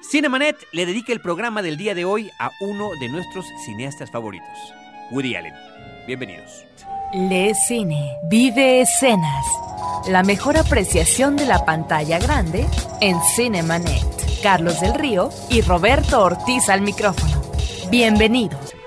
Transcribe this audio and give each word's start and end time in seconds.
Cinemanet 0.00 0.56
le 0.72 0.86
dedica 0.86 1.12
el 1.12 1.20
programa 1.20 1.60
del 1.60 1.76
día 1.76 1.94
de 1.94 2.04
hoy 2.04 2.30
a 2.38 2.50
uno 2.60 2.90
de 3.00 3.08
nuestros 3.08 3.46
cineastas 3.64 4.10
favoritos, 4.10 4.46
Woody 5.10 5.34
Allen. 5.34 5.54
Bienvenidos. 6.06 6.64
Le 7.12 7.54
cine, 7.54 8.16
vive 8.24 8.80
escenas. 8.80 9.44
La 10.08 10.22
mejor 10.22 10.56
apreciación 10.56 11.36
de 11.36 11.46
la 11.46 11.64
pantalla 11.64 12.18
grande 12.18 12.66
en 13.00 13.18
Cinemanet. 13.34 14.06
Carlos 14.42 14.80
del 14.80 14.94
Río 14.94 15.30
y 15.50 15.62
Roberto 15.62 16.22
Ortiz 16.22 16.68
al 16.68 16.80
micrófono. 16.80 17.42
Bienvenidos. 17.90 18.77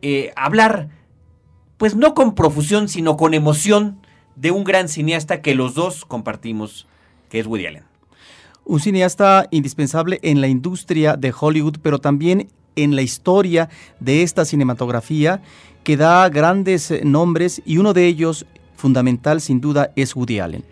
eh, 0.00 0.32
hablar 0.36 0.88
pues 1.76 1.96
no 1.96 2.14
con 2.14 2.36
profusión, 2.36 2.88
sino 2.88 3.16
con 3.16 3.34
emoción 3.34 3.98
de 4.36 4.52
un 4.52 4.62
gran 4.62 4.88
cineasta 4.88 5.42
que 5.42 5.56
los 5.56 5.74
dos 5.74 6.04
compartimos, 6.04 6.86
que 7.30 7.40
es 7.40 7.48
Woody 7.48 7.66
Allen. 7.66 7.82
Un 8.64 8.78
cineasta 8.78 9.48
indispensable 9.50 10.20
en 10.22 10.40
la 10.40 10.46
industria 10.46 11.16
de 11.16 11.34
Hollywood, 11.36 11.78
pero 11.82 11.98
también 11.98 12.46
en 12.76 12.94
la 12.94 13.02
historia 13.02 13.70
de 13.98 14.22
esta 14.22 14.44
cinematografía 14.44 15.42
que 15.82 15.96
da 15.96 16.28
grandes 16.28 16.92
nombres 17.02 17.60
y 17.66 17.78
uno 17.78 17.92
de 17.92 18.06
ellos, 18.06 18.46
fundamental 18.76 19.40
sin 19.40 19.60
duda, 19.60 19.92
es 19.96 20.14
Woody 20.14 20.38
Allen. 20.38 20.64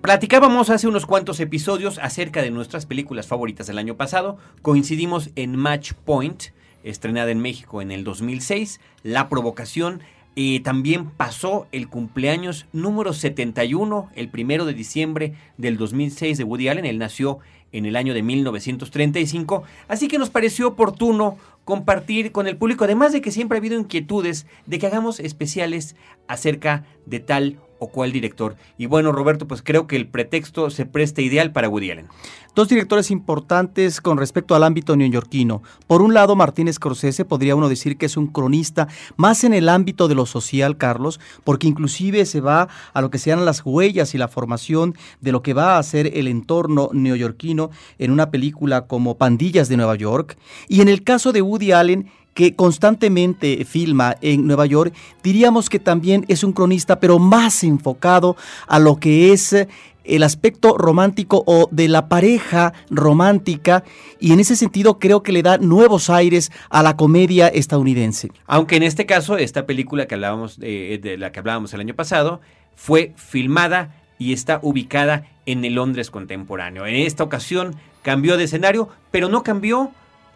Platicábamos 0.00 0.70
hace 0.70 0.86
unos 0.86 1.06
cuantos 1.06 1.40
episodios 1.40 1.98
acerca 1.98 2.40
de 2.40 2.50
nuestras 2.50 2.86
películas 2.86 3.26
favoritas 3.26 3.66
del 3.66 3.78
año 3.78 3.96
pasado. 3.96 4.38
Coincidimos 4.62 5.30
en 5.34 5.56
Match 5.56 5.92
Point, 5.92 6.44
estrenada 6.84 7.30
en 7.32 7.40
México 7.40 7.82
en 7.82 7.90
el 7.90 8.04
2006, 8.04 8.80
La 9.02 9.28
Provocación. 9.28 10.00
y 10.34 10.60
también 10.60 11.10
pasó 11.10 11.66
el 11.72 11.88
cumpleaños 11.88 12.66
número 12.72 13.12
71, 13.12 14.08
el 14.14 14.28
primero 14.28 14.66
de 14.66 14.72
diciembre 14.72 15.34
del 15.56 15.76
2006 15.76 16.38
de 16.38 16.44
Woody 16.44 16.68
Allen. 16.68 16.84
Él 16.84 16.98
nació 16.98 17.40
en 17.72 17.86
el 17.86 17.96
año 17.96 18.14
de 18.14 18.22
1935. 18.22 19.64
Así 19.88 20.08
que 20.08 20.18
nos 20.18 20.30
pareció 20.30 20.68
oportuno 20.68 21.38
compartir 21.68 22.32
con 22.32 22.46
el 22.46 22.56
público, 22.56 22.84
además 22.84 23.12
de 23.12 23.20
que 23.20 23.30
siempre 23.30 23.58
ha 23.58 23.60
habido 23.60 23.78
inquietudes 23.78 24.46
de 24.64 24.78
que 24.78 24.86
hagamos 24.86 25.20
especiales 25.20 25.96
acerca 26.26 26.86
de 27.04 27.20
tal 27.20 27.58
o 27.78 27.88
cual 27.88 28.12
director. 28.12 28.56
Y 28.76 28.86
bueno, 28.86 29.12
Roberto, 29.12 29.46
pues 29.46 29.62
creo 29.62 29.86
que 29.86 29.96
el 29.96 30.08
pretexto 30.08 30.70
se 30.70 30.86
presta 30.86 31.22
ideal 31.22 31.52
para 31.52 31.68
Woody 31.68 31.90
Allen. 31.90 32.08
Dos 32.54 32.68
directores 32.68 33.10
importantes 33.10 34.00
con 34.00 34.18
respecto 34.18 34.56
al 34.56 34.64
ámbito 34.64 34.96
neoyorquino. 34.96 35.62
Por 35.86 36.02
un 36.02 36.12
lado, 36.12 36.34
Martínez 36.34 36.76
Scorsese 36.76 37.24
podría 37.24 37.54
uno 37.54 37.68
decir 37.68 37.96
que 37.96 38.06
es 38.06 38.16
un 38.16 38.26
cronista 38.26 38.88
más 39.16 39.44
en 39.44 39.54
el 39.54 39.68
ámbito 39.68 40.08
de 40.08 40.16
lo 40.16 40.26
social, 40.26 40.76
Carlos, 40.76 41.20
porque 41.44 41.68
inclusive 41.68 42.26
se 42.26 42.40
va 42.40 42.68
a 42.92 43.00
lo 43.00 43.10
que 43.10 43.18
sean 43.18 43.44
las 43.44 43.62
huellas 43.64 44.14
y 44.14 44.18
la 44.18 44.26
formación 44.26 44.96
de 45.20 45.30
lo 45.30 45.42
que 45.42 45.54
va 45.54 45.78
a 45.78 45.82
ser 45.84 46.18
el 46.18 46.26
entorno 46.26 46.90
neoyorquino 46.92 47.70
en 47.98 48.10
una 48.10 48.30
película 48.30 48.86
como 48.86 49.18
Pandillas 49.18 49.68
de 49.68 49.76
Nueva 49.76 49.94
York. 49.94 50.36
Y 50.68 50.80
en 50.80 50.88
el 50.88 51.04
caso 51.04 51.32
de 51.32 51.42
Woody 51.42 51.72
Allen, 51.72 52.10
que 52.38 52.54
constantemente 52.54 53.64
filma 53.64 54.14
en 54.20 54.46
Nueva 54.46 54.64
York, 54.64 54.94
diríamos 55.24 55.68
que 55.68 55.80
también 55.80 56.24
es 56.28 56.44
un 56.44 56.52
cronista, 56.52 57.00
pero 57.00 57.18
más 57.18 57.64
enfocado 57.64 58.36
a 58.68 58.78
lo 58.78 59.00
que 59.00 59.32
es 59.32 59.52
eh, 59.52 59.66
el 60.04 60.22
aspecto 60.22 60.78
romántico 60.78 61.42
o 61.48 61.68
de 61.72 61.88
la 61.88 62.08
pareja 62.08 62.74
romántica 62.90 63.82
y 64.20 64.32
en 64.32 64.38
ese 64.38 64.54
sentido 64.54 65.00
creo 65.00 65.24
que 65.24 65.32
le 65.32 65.42
da 65.42 65.58
nuevos 65.58 66.10
aires 66.10 66.52
a 66.70 66.84
la 66.84 66.96
comedia 66.96 67.48
estadounidense. 67.48 68.30
Aunque 68.46 68.76
en 68.76 68.84
este 68.84 69.04
caso 69.04 69.36
esta 69.36 69.66
película 69.66 70.06
que 70.06 70.14
hablábamos 70.14 70.58
eh, 70.62 71.00
de 71.02 71.18
la 71.18 71.32
que 71.32 71.40
hablábamos 71.40 71.74
el 71.74 71.80
año 71.80 71.94
pasado 71.94 72.40
fue 72.76 73.14
filmada 73.16 73.96
y 74.16 74.32
está 74.32 74.60
ubicada 74.62 75.26
en 75.44 75.64
el 75.64 75.74
Londres 75.74 76.12
contemporáneo. 76.12 76.86
En 76.86 76.94
esta 76.94 77.24
ocasión 77.24 77.74
cambió 78.02 78.36
de 78.36 78.44
escenario, 78.44 78.88
pero 79.10 79.28
no 79.28 79.42
cambió 79.42 79.90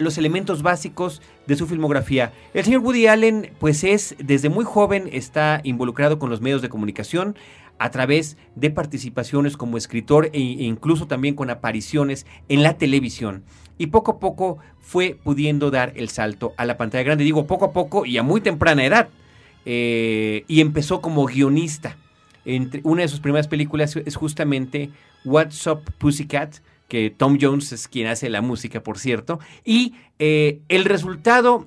los 0.05 0.19
elementos 0.19 0.63
básicos 0.63 1.23
de 1.47 1.57
su 1.57 1.67
filmografía. 1.67 2.33
El 2.55 2.65
señor 2.65 2.83
Woody 2.83 3.07
Allen, 3.07 3.53
pues 3.59 3.85
es, 3.85 4.15
desde 4.19 4.49
muy 4.49 4.65
joven, 4.65 5.09
está 5.13 5.61
involucrado 5.65 6.19
con 6.19 6.31
los 6.31 6.41
medios 6.41 6.63
de 6.63 6.69
comunicación 6.69 7.37
a 7.79 7.91
través 7.91 8.37
de 8.55 8.71
participaciones 8.71 9.57
como 9.57 9.77
escritor 9.77 10.31
e, 10.33 10.39
incluso 10.39 11.07
también 11.07 11.35
con 11.35 11.51
apariciones 11.51 12.27
en 12.49 12.63
la 12.63 12.79
televisión. 12.79 13.45
Y 13.79 13.89
poco 13.89 14.13
a 14.13 14.21
poco 14.21 14.59
fue 14.79 15.19
pudiendo 15.23 15.71
dar 15.71 15.93
el 15.97 16.09
salto 16.09 16.53
a 16.57 16.65
la 16.65 16.77
pantalla 16.77 17.05
grande. 17.05 17.25
Digo 17.25 17.47
poco 17.47 17.65
a 17.65 17.73
poco 17.73 18.07
y 18.07 18.19
a 18.19 18.23
muy 18.23 18.41
temprana 18.41 18.85
edad. 18.85 19.09
Eh, 19.65 20.45
y 20.49 20.61
empezó 20.61 21.01
como 21.01 21.25
guionista. 21.27 21.97
Entre, 22.45 22.81
una 22.85 23.03
de 23.03 23.09
sus 23.09 23.21
primeras 23.21 23.49
películas 23.49 23.97
es 23.97 24.17
justamente 24.17 24.91
What's 25.25 25.67
Up 25.67 25.83
Pussycat, 25.99 26.57
que 26.93 27.09
Tom 27.09 27.39
Jones 27.41 27.73
es 27.73 27.89
quien 27.89 28.07
hace 28.07 28.29
la 28.29 28.43
música, 28.43 28.83
por 28.83 28.99
cierto, 28.99 29.41
y 29.65 29.95
eh, 30.19 30.61
el 30.69 30.85
resultado 30.85 31.67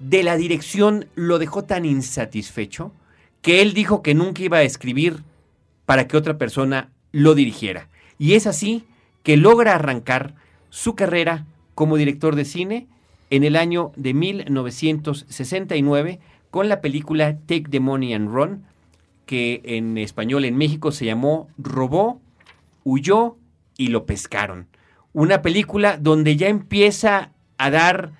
de 0.00 0.24
la 0.24 0.36
dirección 0.36 1.06
lo 1.14 1.38
dejó 1.38 1.62
tan 1.62 1.84
insatisfecho 1.84 2.90
que 3.42 3.62
él 3.62 3.74
dijo 3.74 4.02
que 4.02 4.16
nunca 4.16 4.42
iba 4.42 4.56
a 4.56 4.64
escribir 4.64 5.22
para 5.84 6.08
que 6.08 6.16
otra 6.16 6.36
persona 6.36 6.90
lo 7.12 7.36
dirigiera. 7.36 7.88
Y 8.18 8.32
es 8.32 8.48
así 8.48 8.82
que 9.22 9.36
logra 9.36 9.76
arrancar 9.76 10.34
su 10.70 10.96
carrera 10.96 11.46
como 11.76 11.96
director 11.96 12.34
de 12.34 12.44
cine 12.44 12.88
en 13.30 13.44
el 13.44 13.54
año 13.54 13.92
de 13.94 14.14
1969 14.14 16.18
con 16.50 16.68
la 16.68 16.80
película 16.80 17.38
Take 17.46 17.66
the 17.70 17.78
Money 17.78 18.14
and 18.14 18.34
Run, 18.34 18.64
que 19.26 19.60
en 19.62 19.96
español 19.96 20.44
en 20.44 20.56
México 20.56 20.90
se 20.90 21.04
llamó 21.04 21.46
Robó, 21.56 22.20
Huyó 22.82 23.36
y 23.76 23.88
lo 23.88 24.06
pescaron. 24.06 24.66
Una 25.12 25.42
película 25.42 25.96
donde 25.96 26.36
ya 26.36 26.48
empieza 26.48 27.30
a 27.58 27.70
dar, 27.70 28.12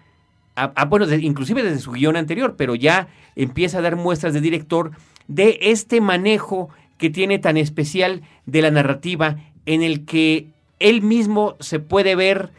bueno, 0.89 1.12
inclusive 1.15 1.62
desde 1.62 1.81
su 1.81 1.93
guion 1.93 2.17
anterior, 2.17 2.56
pero 2.56 2.75
ya 2.75 3.09
empieza 3.34 3.78
a 3.78 3.83
dar 3.83 3.97
muestras 3.97 4.33
de 4.33 4.41
director 4.41 4.93
de 5.28 5.59
este 5.61 6.00
manejo 6.00 6.71
que 6.99 7.11
tiene 7.11 7.39
tan 7.39 7.56
especial 7.56 8.22
de 8.47 8.62
la 8.62 8.71
narrativa 8.71 9.37
en 9.67 9.83
el 9.83 10.05
que 10.05 10.47
él 10.78 11.03
mismo 11.03 11.56
se 11.61 11.81
puede 11.81 12.15
ver 12.15 12.50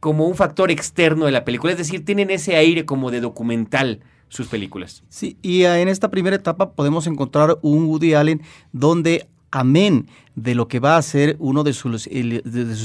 como 0.00 0.26
un 0.26 0.34
factor 0.34 0.70
externo 0.70 1.26
de 1.26 1.32
la 1.32 1.44
película, 1.44 1.72
es 1.72 1.78
decir, 1.78 2.04
tienen 2.04 2.30
ese 2.30 2.56
aire 2.56 2.84
como 2.84 3.10
de 3.10 3.20
documental 3.20 4.00
sus 4.28 4.48
películas. 4.48 5.04
Sí, 5.08 5.36
y 5.42 5.62
en 5.62 5.88
esta 5.88 6.10
primera 6.10 6.34
etapa 6.34 6.72
podemos 6.72 7.06
encontrar 7.06 7.58
un 7.62 7.84
Woody 7.84 8.14
Allen 8.14 8.42
donde 8.72 9.28
amén 9.52 10.08
de 10.34 10.54
lo 10.54 10.66
que 10.66 10.80
va 10.80 10.96
a 10.96 11.02
ser 11.02 11.36
uno 11.38 11.62
de 11.62 11.74
sus, 11.74 12.06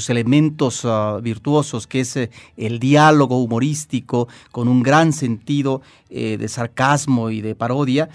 elementos 0.09 0.81
ah, 0.85 1.19
virtuosos, 1.23 1.87
que 1.87 2.01
es 2.01 2.15
eh, 2.17 2.29
el 2.57 2.79
diálogo 2.79 3.41
humorístico 3.41 4.27
con 4.51 4.67
un 4.67 4.83
gran 4.83 5.13
sentido 5.13 5.81
eh, 6.09 6.37
de 6.37 6.47
sarcasmo 6.47 7.31
y 7.31 7.41
de 7.41 7.55
parodia, 7.55 8.09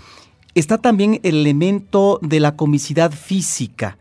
está 0.54 0.78
también 0.78 1.18
el 1.22 1.36
elemento 1.36 2.20
de 2.22 2.40
la 2.40 2.54
comicidad 2.54 3.10
física 3.10 3.96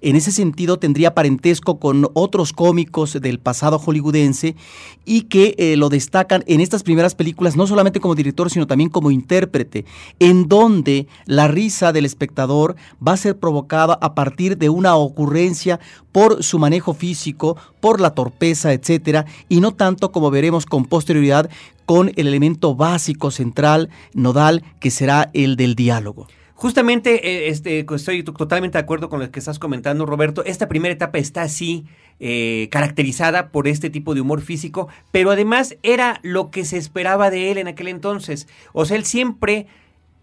en 0.00 0.16
ese 0.16 0.32
sentido 0.32 0.78
tendría 0.78 1.14
parentesco 1.14 1.78
con 1.78 2.08
otros 2.14 2.52
cómicos 2.52 3.18
del 3.20 3.38
pasado 3.38 3.78
hollywoodense 3.78 4.56
y 5.04 5.22
que 5.22 5.54
eh, 5.58 5.76
lo 5.76 5.88
destacan 5.88 6.42
en 6.46 6.60
estas 6.60 6.82
primeras 6.82 7.14
películas 7.14 7.56
no 7.56 7.66
solamente 7.66 8.00
como 8.00 8.14
director 8.14 8.50
sino 8.50 8.66
también 8.66 8.90
como 8.90 9.10
intérprete, 9.10 9.84
en 10.18 10.48
donde 10.48 11.06
la 11.26 11.48
risa 11.48 11.92
del 11.92 12.06
espectador 12.06 12.76
va 13.06 13.12
a 13.12 13.16
ser 13.16 13.38
provocada 13.38 13.98
a 14.00 14.14
partir 14.14 14.58
de 14.58 14.68
una 14.68 14.96
ocurrencia 14.96 15.80
por 16.12 16.42
su 16.42 16.58
manejo 16.58 16.94
físico, 16.94 17.56
por 17.80 18.00
la 18.00 18.14
torpeza, 18.14 18.72
etcétera, 18.72 19.26
y 19.48 19.60
no 19.60 19.72
tanto 19.72 20.12
como 20.12 20.30
veremos 20.30 20.66
con 20.66 20.84
posterioridad 20.84 21.50
con 21.86 22.12
el 22.16 22.28
elemento 22.28 22.74
básico 22.74 23.30
central 23.30 23.90
nodal 24.14 24.62
que 24.80 24.90
será 24.90 25.30
el 25.34 25.56
del 25.56 25.74
diálogo. 25.74 26.28
Justamente, 26.60 27.26
eh, 27.26 27.48
este, 27.48 27.86
estoy 27.94 28.22
totalmente 28.22 28.76
de 28.76 28.82
acuerdo 28.82 29.08
con 29.08 29.18
lo 29.18 29.30
que 29.30 29.38
estás 29.38 29.58
comentando, 29.58 30.04
Roberto. 30.04 30.44
Esta 30.44 30.68
primera 30.68 30.92
etapa 30.92 31.16
está 31.16 31.40
así, 31.40 31.86
eh, 32.18 32.68
caracterizada 32.70 33.48
por 33.48 33.66
este 33.66 33.88
tipo 33.88 34.14
de 34.14 34.20
humor 34.20 34.42
físico, 34.42 34.86
pero 35.10 35.30
además 35.30 35.78
era 35.82 36.20
lo 36.22 36.50
que 36.50 36.66
se 36.66 36.76
esperaba 36.76 37.30
de 37.30 37.50
él 37.50 37.56
en 37.56 37.66
aquel 37.66 37.88
entonces. 37.88 38.46
O 38.74 38.84
sea, 38.84 38.98
él 38.98 39.06
siempre, 39.06 39.68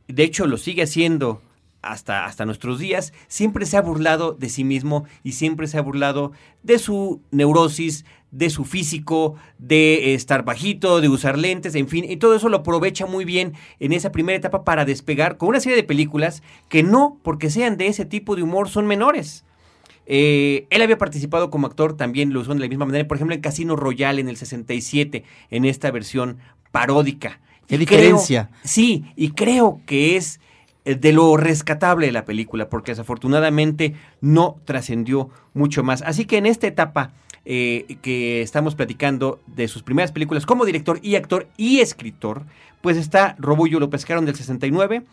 de 0.07 0.21
hecho 0.21 0.45
lo 0.45 0.57
sigue 0.57 0.83
haciendo 0.83 1.41
hasta, 1.81 2.25
hasta 2.25 2.45
nuestros 2.45 2.77
días, 2.77 3.13
siempre 3.27 3.65
se 3.65 3.77
ha 3.77 3.81
burlado 3.81 4.33
de 4.33 4.49
sí 4.49 4.63
mismo 4.63 5.05
y 5.23 5.31
siempre 5.31 5.65
se 5.65 5.79
ha 5.79 5.81
burlado 5.81 6.33
de 6.61 6.77
su 6.77 7.19
neurosis, 7.31 8.05
de 8.31 8.49
su 8.49 8.65
físico, 8.65 9.35
de 9.57 10.13
estar 10.13 10.43
bajito, 10.43 11.01
de 11.01 11.09
usar 11.09 11.37
lentes, 11.37 11.75
en 11.75 11.87
fin, 11.87 12.05
y 12.07 12.17
todo 12.17 12.35
eso 12.35 12.49
lo 12.49 12.57
aprovecha 12.57 13.05
muy 13.05 13.25
bien 13.25 13.53
en 13.79 13.93
esa 13.93 14.11
primera 14.11 14.37
etapa 14.37 14.63
para 14.63 14.85
despegar 14.85 15.37
con 15.37 15.49
una 15.49 15.59
serie 15.59 15.75
de 15.75 15.83
películas 15.83 16.43
que 16.69 16.83
no, 16.83 17.17
porque 17.23 17.49
sean 17.49 17.77
de 17.77 17.87
ese 17.87 18.05
tipo 18.05 18.35
de 18.35 18.43
humor, 18.43 18.69
son 18.69 18.85
menores. 18.85 19.45
Eh, 20.05 20.67
él 20.69 20.81
había 20.81 20.97
participado 20.97 21.49
como 21.49 21.67
actor, 21.67 21.95
también 21.95 22.31
lo 22.31 22.39
usó 22.39 22.53
de 22.53 22.59
la 22.59 22.67
misma 22.67 22.85
manera, 22.85 23.07
por 23.07 23.17
ejemplo, 23.17 23.35
en 23.35 23.41
Casino 23.41 23.75
Royale 23.75 24.21
en 24.21 24.29
el 24.29 24.37
67, 24.37 25.23
en 25.49 25.65
esta 25.65 25.91
versión 25.91 26.37
paródica. 26.71 27.39
¿Qué 27.67 27.77
diferencia? 27.77 28.49
sí, 28.63 29.05
y 29.17 29.31
creo 29.31 29.81
que 29.85 30.15
es 30.15 30.39
eh, 30.85 30.95
de 30.95 31.11
lo 31.11 31.35
rescatable 31.35 32.05
de 32.05 32.13
la 32.13 32.23
película, 32.23 32.69
porque 32.69 32.91
desafortunadamente 32.91 33.95
no 34.21 34.57
trascendió 34.63 35.29
mucho 35.53 35.83
más. 35.83 36.01
Así 36.01 36.23
que 36.23 36.37
en 36.37 36.45
esta 36.45 36.67
etapa 36.67 37.11
eh, 37.49 37.95
que 38.01 38.41
estamos 38.41 38.75
platicando 38.75 39.39
de 39.47 39.69
sus 39.69 39.81
primeras 39.81 40.11
películas 40.11 40.45
como 40.45 40.65
director 40.65 40.99
y 41.01 41.15
actor 41.15 41.47
y 41.55 41.79
escritor, 41.79 42.43
pues 42.81 42.97
está 42.97 43.37
Robullo 43.39 43.79
lo 43.79 43.89
pescaron 43.89 44.25
del 44.25 44.35
69. 44.35 45.03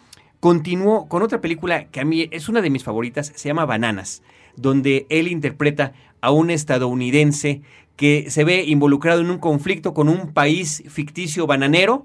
Continuó 0.41 1.07
con 1.07 1.23
otra 1.23 1.41
película 1.41 1.85
que 1.85 2.01
a 2.01 2.05
mí 2.05 2.29
es 2.33 2.49
una 2.49 2.61
de 2.61 2.71
mis 2.71 2.83
favoritas, 2.83 3.33
se 3.37 3.49
llama 3.49 3.67
Bananas, 3.67 4.25
donde 4.57 5.07
él 5.11 5.29
interpreta 5.29 5.93
a 6.21 6.33
un 6.33 6.51
estadounidense 6.51 7.63
que 7.95 8.29
se 8.29 8.43
ve 8.43 8.65
involucrado 8.65 9.21
en 9.21 9.31
un 9.31 9.39
conflicto 9.39 9.95
con 9.95 10.09
un 10.09 10.33
país 10.33 10.83
ficticio 10.89 11.47
bananero, 11.47 12.05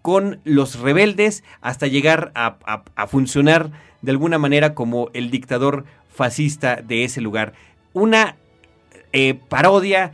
con 0.00 0.40
los 0.44 0.80
rebeldes, 0.80 1.44
hasta 1.60 1.88
llegar 1.88 2.32
a, 2.34 2.56
a 2.94 3.06
funcionar 3.06 3.70
de 4.00 4.12
alguna 4.12 4.38
manera 4.38 4.74
como 4.74 5.10
el 5.12 5.30
dictador 5.30 5.84
fascista 6.08 6.76
de 6.76 7.04
ese 7.04 7.20
lugar. 7.20 7.52
Una 7.92 8.36
eh, 9.12 9.38
parodia 9.48 10.12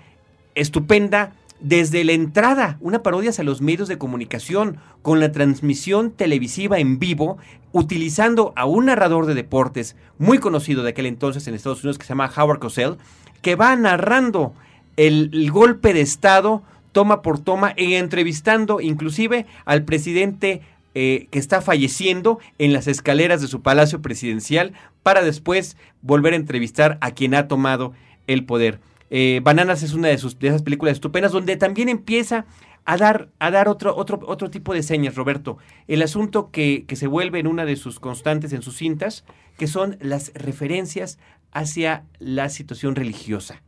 estupenda 0.54 1.32
desde 1.60 2.04
la 2.04 2.12
entrada, 2.12 2.76
una 2.80 3.02
parodia 3.02 3.30
hacia 3.30 3.44
los 3.44 3.62
medios 3.62 3.88
de 3.88 3.98
comunicación, 3.98 4.76
con 5.02 5.20
la 5.20 5.32
transmisión 5.32 6.10
televisiva 6.10 6.78
en 6.78 6.98
vivo, 6.98 7.38
utilizando 7.72 8.52
a 8.54 8.66
un 8.66 8.86
narrador 8.86 9.26
de 9.26 9.34
deportes 9.34 9.96
muy 10.18 10.38
conocido 10.38 10.82
de 10.82 10.90
aquel 10.90 11.06
entonces 11.06 11.46
en 11.46 11.54
Estados 11.54 11.82
Unidos 11.82 11.98
que 11.98 12.04
se 12.04 12.10
llama 12.10 12.30
Howard 12.36 12.58
Cosell, 12.58 12.96
que 13.42 13.56
va 13.56 13.74
narrando 13.76 14.54
el, 14.96 15.50
golpe 15.50 15.92
de 15.92 16.00
Estado 16.00 16.62
toma 16.92 17.22
por 17.22 17.38
toma 17.38 17.72
e 17.76 17.98
entrevistando 17.98 18.80
inclusive 18.80 19.46
al 19.64 19.84
presidente 19.84 20.62
eh, 20.94 21.26
que 21.30 21.40
está 21.40 21.60
falleciendo 21.60 22.38
en 22.58 22.72
las 22.72 22.86
escaleras 22.86 23.40
de 23.40 23.48
su 23.48 23.62
palacio 23.62 24.00
presidencial 24.00 24.72
para 25.02 25.22
después 25.22 25.76
volver 26.02 26.34
a 26.34 26.36
entrevistar 26.36 26.98
a 27.00 27.10
quien 27.10 27.34
ha 27.34 27.48
tomado 27.48 27.92
el 28.26 28.44
poder. 28.44 28.80
Eh, 29.10 29.40
Bananas 29.42 29.82
es 29.82 29.92
una 29.92 30.08
de, 30.08 30.18
sus, 30.18 30.38
de 30.38 30.48
esas 30.48 30.62
películas 30.62 30.94
estupendas 30.94 31.32
donde 31.32 31.56
también 31.56 31.88
empieza 31.88 32.46
a 32.84 32.96
dar, 32.96 33.30
a 33.38 33.50
dar 33.50 33.68
otro, 33.68 33.96
otro, 33.96 34.20
otro 34.26 34.50
tipo 34.50 34.74
de 34.74 34.82
señas, 34.82 35.14
Roberto. 35.14 35.58
El 35.88 36.02
asunto 36.02 36.50
que, 36.50 36.84
que 36.86 36.96
se 36.96 37.06
vuelve 37.06 37.38
en 37.38 37.46
una 37.46 37.64
de 37.64 37.76
sus 37.76 38.00
constantes 38.00 38.52
en 38.52 38.62
sus 38.62 38.76
cintas, 38.76 39.24
que 39.56 39.66
son 39.66 39.96
las 40.00 40.32
referencias 40.34 41.18
hacia 41.52 42.04
la 42.18 42.48
situación 42.48 42.96
religiosa, 42.96 43.62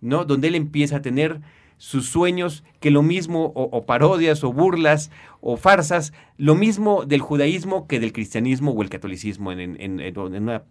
¿no? 0.00 0.24
Donde 0.24 0.48
él 0.48 0.54
empieza 0.54 0.96
a 0.96 1.02
tener 1.02 1.40
sus 1.78 2.08
sueños, 2.08 2.64
que 2.80 2.90
lo 2.90 3.02
mismo, 3.02 3.52
o, 3.54 3.84
parodias, 3.84 4.42
o 4.44 4.52
burlas, 4.52 5.10
o 5.40 5.56
farsas, 5.56 6.12
lo 6.38 6.54
mismo 6.54 7.04
del 7.04 7.20
judaísmo 7.20 7.86
que 7.86 8.00
del 8.00 8.12
cristianismo 8.12 8.72
o 8.72 8.82
el 8.82 8.88
catolicismo 8.88 9.52
en, 9.52 10.00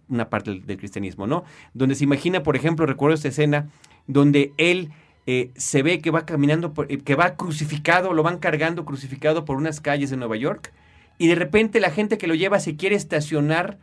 una, 0.08 0.28
parte 0.28 0.60
del, 0.60 0.76
cristianismo, 0.78 1.26
¿no? 1.26 1.44
Donde 1.74 1.94
se 1.94 2.04
imagina, 2.04 2.42
por 2.42 2.56
ejemplo, 2.56 2.86
recuerdo 2.86 3.14
esta 3.14 3.28
escena 3.28 3.68
donde 4.06 4.52
él 4.56 4.90
eh, 5.26 5.50
se 5.56 5.82
ve 5.82 6.00
que 6.00 6.10
va 6.10 6.26
caminando, 6.26 6.72
eh, 6.88 6.98
que 6.98 7.14
va 7.14 7.36
crucificado, 7.36 8.12
lo 8.12 8.22
van 8.22 8.38
cargando 8.38 8.84
crucificado 8.84 9.44
por 9.44 9.56
unas 9.56 9.80
calles 9.80 10.10
de 10.10 10.16
Nueva 10.16 10.36
York, 10.36 10.72
y 11.18 11.28
de 11.28 11.34
repente 11.34 11.80
la 11.80 11.90
gente 11.90 12.18
que 12.18 12.26
lo 12.26 12.34
lleva 12.34 12.60
se 12.60 12.76
quiere 12.76 12.96
estacionar 12.96 13.78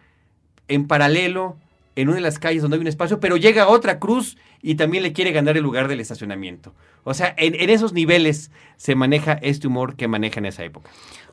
en 0.67 0.87
paralelo 0.87 1.57
en 1.95 2.07
una 2.07 2.15
de 2.15 2.21
las 2.21 2.39
calles 2.39 2.61
donde 2.61 2.75
hay 2.75 2.81
un 2.81 2.87
espacio, 2.87 3.19
pero 3.19 3.37
llega 3.37 3.67
otra 3.67 3.99
cruz 3.99 4.37
y 4.61 4.75
también 4.75 5.03
le 5.03 5.13
quiere 5.13 5.31
ganar 5.31 5.57
el 5.57 5.63
lugar 5.63 5.87
del 5.87 5.99
estacionamiento. 5.99 6.73
O 7.03 7.13
sea, 7.13 7.33
en, 7.37 7.69
esos 7.69 7.93
niveles 7.93 8.51
se 8.77 8.95
maneja 8.95 9.33
este 9.33 9.67
humor 9.67 9.95
que 9.95 10.07
maneja 10.07 10.39
en 10.39 10.45
esa 10.45 10.63
época. 10.63 10.89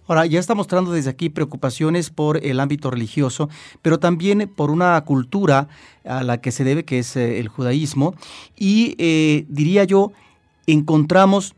Ahora, 0.06 0.26
ya 0.26 0.40
está 0.40 0.56
mostrando 0.56 0.92
desde 0.92 1.10
aquí 1.10 1.28
preocupaciones 1.28 2.10
por 2.10 2.44
el 2.44 2.58
ámbito 2.58 2.90
religioso, 2.90 3.48
pero 3.80 4.00
también 4.00 4.50
por 4.54 4.70
una 4.70 5.00
cultura 5.02 5.68
a 6.04 6.24
la 6.24 6.40
que 6.40 6.50
se 6.50 6.64
debe, 6.64 6.84
que 6.84 6.98
es 6.98 7.16
eh, 7.16 7.38
el 7.38 7.48
judaísmo. 7.48 8.14
Y 8.56 8.96
eh, 8.98 9.44
diría 9.48 9.84
yo, 9.84 10.12
encontramos, 10.66 11.54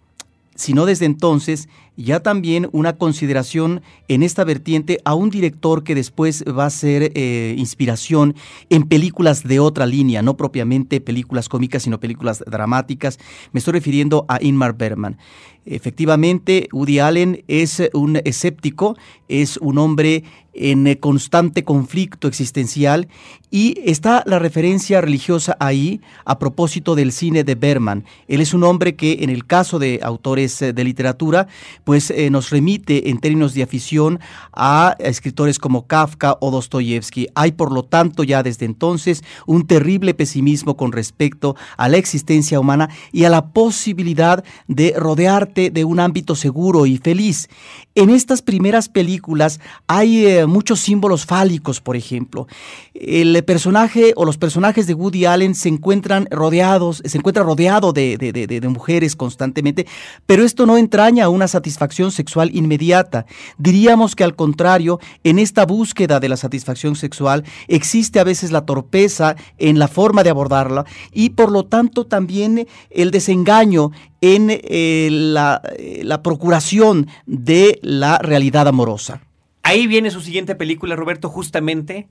si 0.54 0.74
no 0.74 0.84
desde 0.84 1.06
entonces, 1.06 1.68
ya 2.02 2.20
también 2.20 2.68
una 2.72 2.96
consideración 2.96 3.82
en 4.08 4.22
esta 4.22 4.44
vertiente 4.44 5.00
a 5.04 5.14
un 5.14 5.30
director 5.30 5.84
que 5.84 5.94
después 5.94 6.44
va 6.46 6.66
a 6.66 6.70
ser 6.70 7.12
eh, 7.14 7.54
inspiración 7.58 8.34
en 8.70 8.84
películas 8.84 9.42
de 9.44 9.60
otra 9.60 9.86
línea, 9.86 10.22
no 10.22 10.36
propiamente 10.36 11.00
películas 11.00 11.48
cómicas, 11.48 11.82
sino 11.82 12.00
películas 12.00 12.44
dramáticas. 12.46 13.18
Me 13.52 13.58
estoy 13.58 13.72
refiriendo 13.72 14.24
a 14.28 14.42
Inmar 14.42 14.74
Bergman. 14.74 15.18
Efectivamente, 15.64 16.68
Woody 16.72 16.98
Allen 16.98 17.44
es 17.46 17.80
un 17.92 18.20
escéptico, 18.24 18.96
es 19.28 19.58
un 19.58 19.78
hombre 19.78 20.24
en 20.54 20.94
constante 20.96 21.64
conflicto 21.64 22.28
existencial 22.28 23.08
y 23.50 23.80
está 23.84 24.22
la 24.26 24.38
referencia 24.38 25.00
religiosa 25.00 25.56
ahí 25.60 26.00
a 26.24 26.38
propósito 26.38 26.94
del 26.94 27.12
cine 27.12 27.44
de 27.44 27.54
Berman. 27.54 28.04
Él 28.28 28.40
es 28.40 28.54
un 28.54 28.64
hombre 28.64 28.96
que 28.96 29.18
en 29.20 29.30
el 29.30 29.46
caso 29.46 29.78
de 29.78 30.00
autores 30.02 30.58
de 30.58 30.84
literatura 30.84 31.46
pues 31.84 31.91
eh, 31.94 32.30
nos 32.30 32.50
remite 32.50 33.10
en 33.10 33.18
términos 33.18 33.54
de 33.54 33.62
afición 33.62 34.20
a 34.52 34.96
escritores 34.98 35.58
como 35.58 35.86
Kafka 35.86 36.38
o 36.40 36.50
Dostoyevsky. 36.50 37.28
Hay 37.34 37.52
por 37.52 37.72
lo 37.72 37.82
tanto 37.82 38.22
ya 38.22 38.42
desde 38.42 38.66
entonces 38.66 39.22
un 39.46 39.66
terrible 39.66 40.14
pesimismo 40.14 40.76
con 40.76 40.92
respecto 40.92 41.56
a 41.76 41.88
la 41.88 41.98
existencia 41.98 42.58
humana 42.58 42.88
y 43.12 43.24
a 43.24 43.30
la 43.30 43.52
posibilidad 43.52 44.44
de 44.68 44.94
rodearte 44.96 45.70
de 45.70 45.84
un 45.84 46.00
ámbito 46.00 46.34
seguro 46.34 46.86
y 46.86 46.98
feliz. 46.98 47.48
En 47.94 48.08
estas 48.08 48.40
primeras 48.40 48.88
películas 48.88 49.60
hay 49.86 50.26
eh, 50.26 50.46
muchos 50.46 50.80
símbolos 50.80 51.26
fálicos, 51.26 51.82
por 51.82 51.94
ejemplo. 51.94 52.46
El 52.94 53.44
personaje 53.44 54.14
o 54.16 54.24
los 54.24 54.38
personajes 54.38 54.86
de 54.86 54.94
Woody 54.94 55.26
Allen 55.26 55.54
se 55.54 55.68
encuentran 55.68 56.26
rodeados, 56.30 57.02
se 57.04 57.18
encuentra 57.18 57.42
rodeado 57.42 57.92
de, 57.92 58.16
de 58.16 58.68
mujeres 58.68 59.14
constantemente, 59.14 59.86
pero 60.24 60.42
esto 60.42 60.64
no 60.64 60.78
entraña 60.78 61.28
una 61.28 61.48
satisfacción 61.48 62.12
sexual 62.12 62.50
inmediata. 62.54 63.26
Diríamos 63.58 64.16
que 64.16 64.24
al 64.24 64.36
contrario, 64.36 64.98
en 65.22 65.38
esta 65.38 65.66
búsqueda 65.66 66.18
de 66.18 66.30
la 66.30 66.36
satisfacción 66.38 66.96
sexual 66.96 67.44
existe 67.68 68.20
a 68.20 68.24
veces 68.24 68.52
la 68.52 68.64
torpeza 68.64 69.36
en 69.58 69.78
la 69.78 69.88
forma 69.88 70.22
de 70.22 70.30
abordarla 70.30 70.86
y 71.12 71.30
por 71.30 71.50
lo 71.52 71.64
tanto 71.64 72.06
también 72.06 72.66
el 72.90 73.10
desengaño 73.10 73.90
en 74.22 74.48
eh, 74.50 75.08
la, 75.10 75.60
eh, 75.76 76.02
la 76.04 76.22
procuración 76.22 77.08
de 77.26 77.78
la 77.82 78.18
realidad 78.18 78.68
amorosa. 78.68 79.20
Ahí 79.62 79.86
viene 79.86 80.10
su 80.10 80.22
siguiente 80.22 80.54
película, 80.54 80.96
Roberto, 80.96 81.28
justamente 81.28 82.08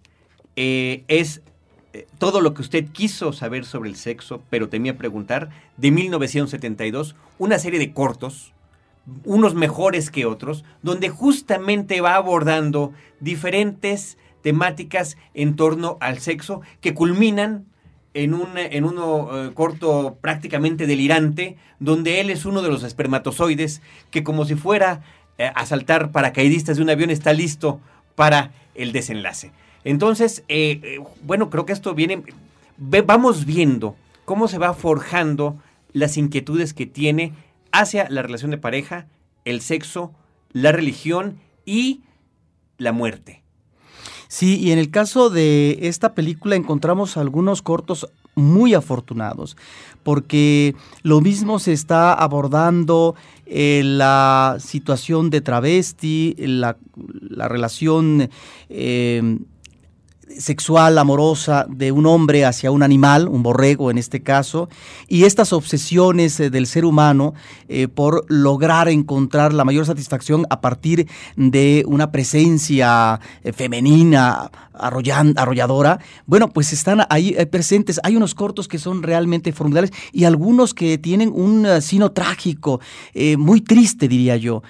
eh, 0.56 1.04
es 1.08 1.42
todo 2.20 2.40
lo 2.40 2.54
que 2.54 2.62
usted 2.62 2.86
quiso 2.92 3.34
saber 3.34 3.66
sobre 3.66 3.90
el 3.90 3.96
sexo, 3.96 4.42
pero 4.50 4.70
temía 4.70 4.98
preguntar, 4.98 5.50
de 5.78 5.92
1972, 5.92 7.16
una 7.38 7.60
serie 7.60 7.80
de 7.80 7.94
cortos, 7.94 8.54
unos 9.26 9.56
mejores 9.56 10.10
que 10.10 10.26
otros, 10.26 10.64
donde 10.82 11.10
justamente 11.10 12.00
va 12.00 12.16
abordando 12.16 12.94
diferentes 13.20 14.18
temáticas 14.42 15.18
en 15.34 15.56
torno 15.56 15.98
al 16.00 16.20
sexo 16.20 16.62
que 16.80 16.94
culminan 16.94 17.66
en 18.14 18.34
un 18.34 18.58
en 18.58 18.84
uno 18.84 19.30
eh, 19.32 19.54
corto 19.54 20.18
prácticamente 20.22 20.88
delirante, 20.88 21.58
donde 21.80 22.20
él 22.20 22.30
es 22.30 22.46
uno 22.46 22.62
de 22.62 22.70
los 22.70 22.84
espermatozoides 22.84 23.82
que 24.10 24.24
como 24.24 24.46
si 24.46 24.56
fuera 24.56 25.02
eh, 25.38 25.52
a 25.54 25.66
saltar 25.66 26.12
paracaidistas 26.12 26.78
de 26.78 26.84
un 26.84 26.90
avión 26.90 27.10
está 27.10 27.34
listo 27.34 27.80
para 28.16 28.52
el 28.76 28.92
desenlace. 28.92 29.52
Entonces, 29.84 30.44
eh, 30.48 31.00
bueno, 31.24 31.50
creo 31.50 31.66
que 31.66 31.74
esto 31.74 31.96
viene, 31.96 32.24
vamos 32.78 33.46
viendo 33.46 33.96
cómo 34.26 34.48
se 34.48 34.58
va 34.60 34.74
forjando 34.74 35.58
las 35.94 36.18
inquietudes 36.18 36.74
que 36.74 36.86
tiene 36.86 37.34
hacia 37.72 38.10
la 38.10 38.22
relación 38.22 38.52
de 38.52 38.58
pareja, 38.58 39.08
el 39.46 39.62
sexo, 39.62 40.14
la 40.52 40.72
religión 40.72 41.40
y 41.66 42.02
la 42.78 42.92
muerte. 42.92 43.41
Sí, 44.32 44.58
y 44.62 44.72
en 44.72 44.80
el 44.80 44.92
caso 44.92 45.30
de 45.30 45.78
esta 45.82 46.16
película 46.16 46.56
encontramos 46.56 47.18
algunos 47.18 47.62
cortos 47.62 48.08
muy 48.34 48.74
afortunados, 48.74 49.58
porque 50.04 50.74
lo 51.04 51.20
mismo 51.20 51.60
se 51.60 51.74
está 51.74 52.14
abordando 52.14 53.14
eh, 53.46 53.82
la 53.84 54.56
situación 54.58 55.32
de 55.32 55.42
travesti, 55.42 56.34
la, 56.38 56.78
relación 57.50 58.30
eh, 58.70 59.38
sexual 60.40 60.98
amorosa 60.98 61.66
de 61.70 61.92
un 61.92 62.06
hombre 62.06 62.46
hacia 62.46 62.72
un 62.72 62.84
animal, 62.84 63.28
un 63.28 63.44
borrego 63.44 63.92
en 63.92 63.98
este 63.98 64.22
caso, 64.22 64.70
y 65.08 65.24
estas 65.24 65.54
obsesiones 65.54 66.40
eh, 66.40 66.50
del 66.50 66.68
ser 66.68 66.86
humano 66.86 67.34
eh, 67.70 67.88
por 67.88 68.26
lograr 68.28 68.90
encontrar 68.90 69.54
la 69.54 69.66
mayor 69.66 69.86
satisfacción 69.86 70.46
a 70.50 70.62
partir 70.62 71.08
de 71.36 71.84
una 71.88 72.12
presencia 72.12 73.20
eh, 73.44 73.54
femenina 73.54 74.52
arrolladora, 74.74 76.00
bueno, 76.26 76.50
pues 76.50 76.74
están 76.74 77.02
ahí 77.10 77.36
presentes. 77.52 78.00
Hay 78.04 78.16
unos 78.16 78.34
cortos 78.34 78.68
que 78.68 78.80
son 78.80 79.04
realmente 79.04 79.52
formidables 79.52 79.92
y 80.12 80.24
algunos 80.24 80.74
que 80.74 80.98
tienen 80.98 81.32
un 81.36 81.68
sino 81.82 82.14
trágico, 82.14 82.80
muy 83.38 83.62
triste, 83.62 84.08
diría 84.08 84.38
yo. 84.38 84.64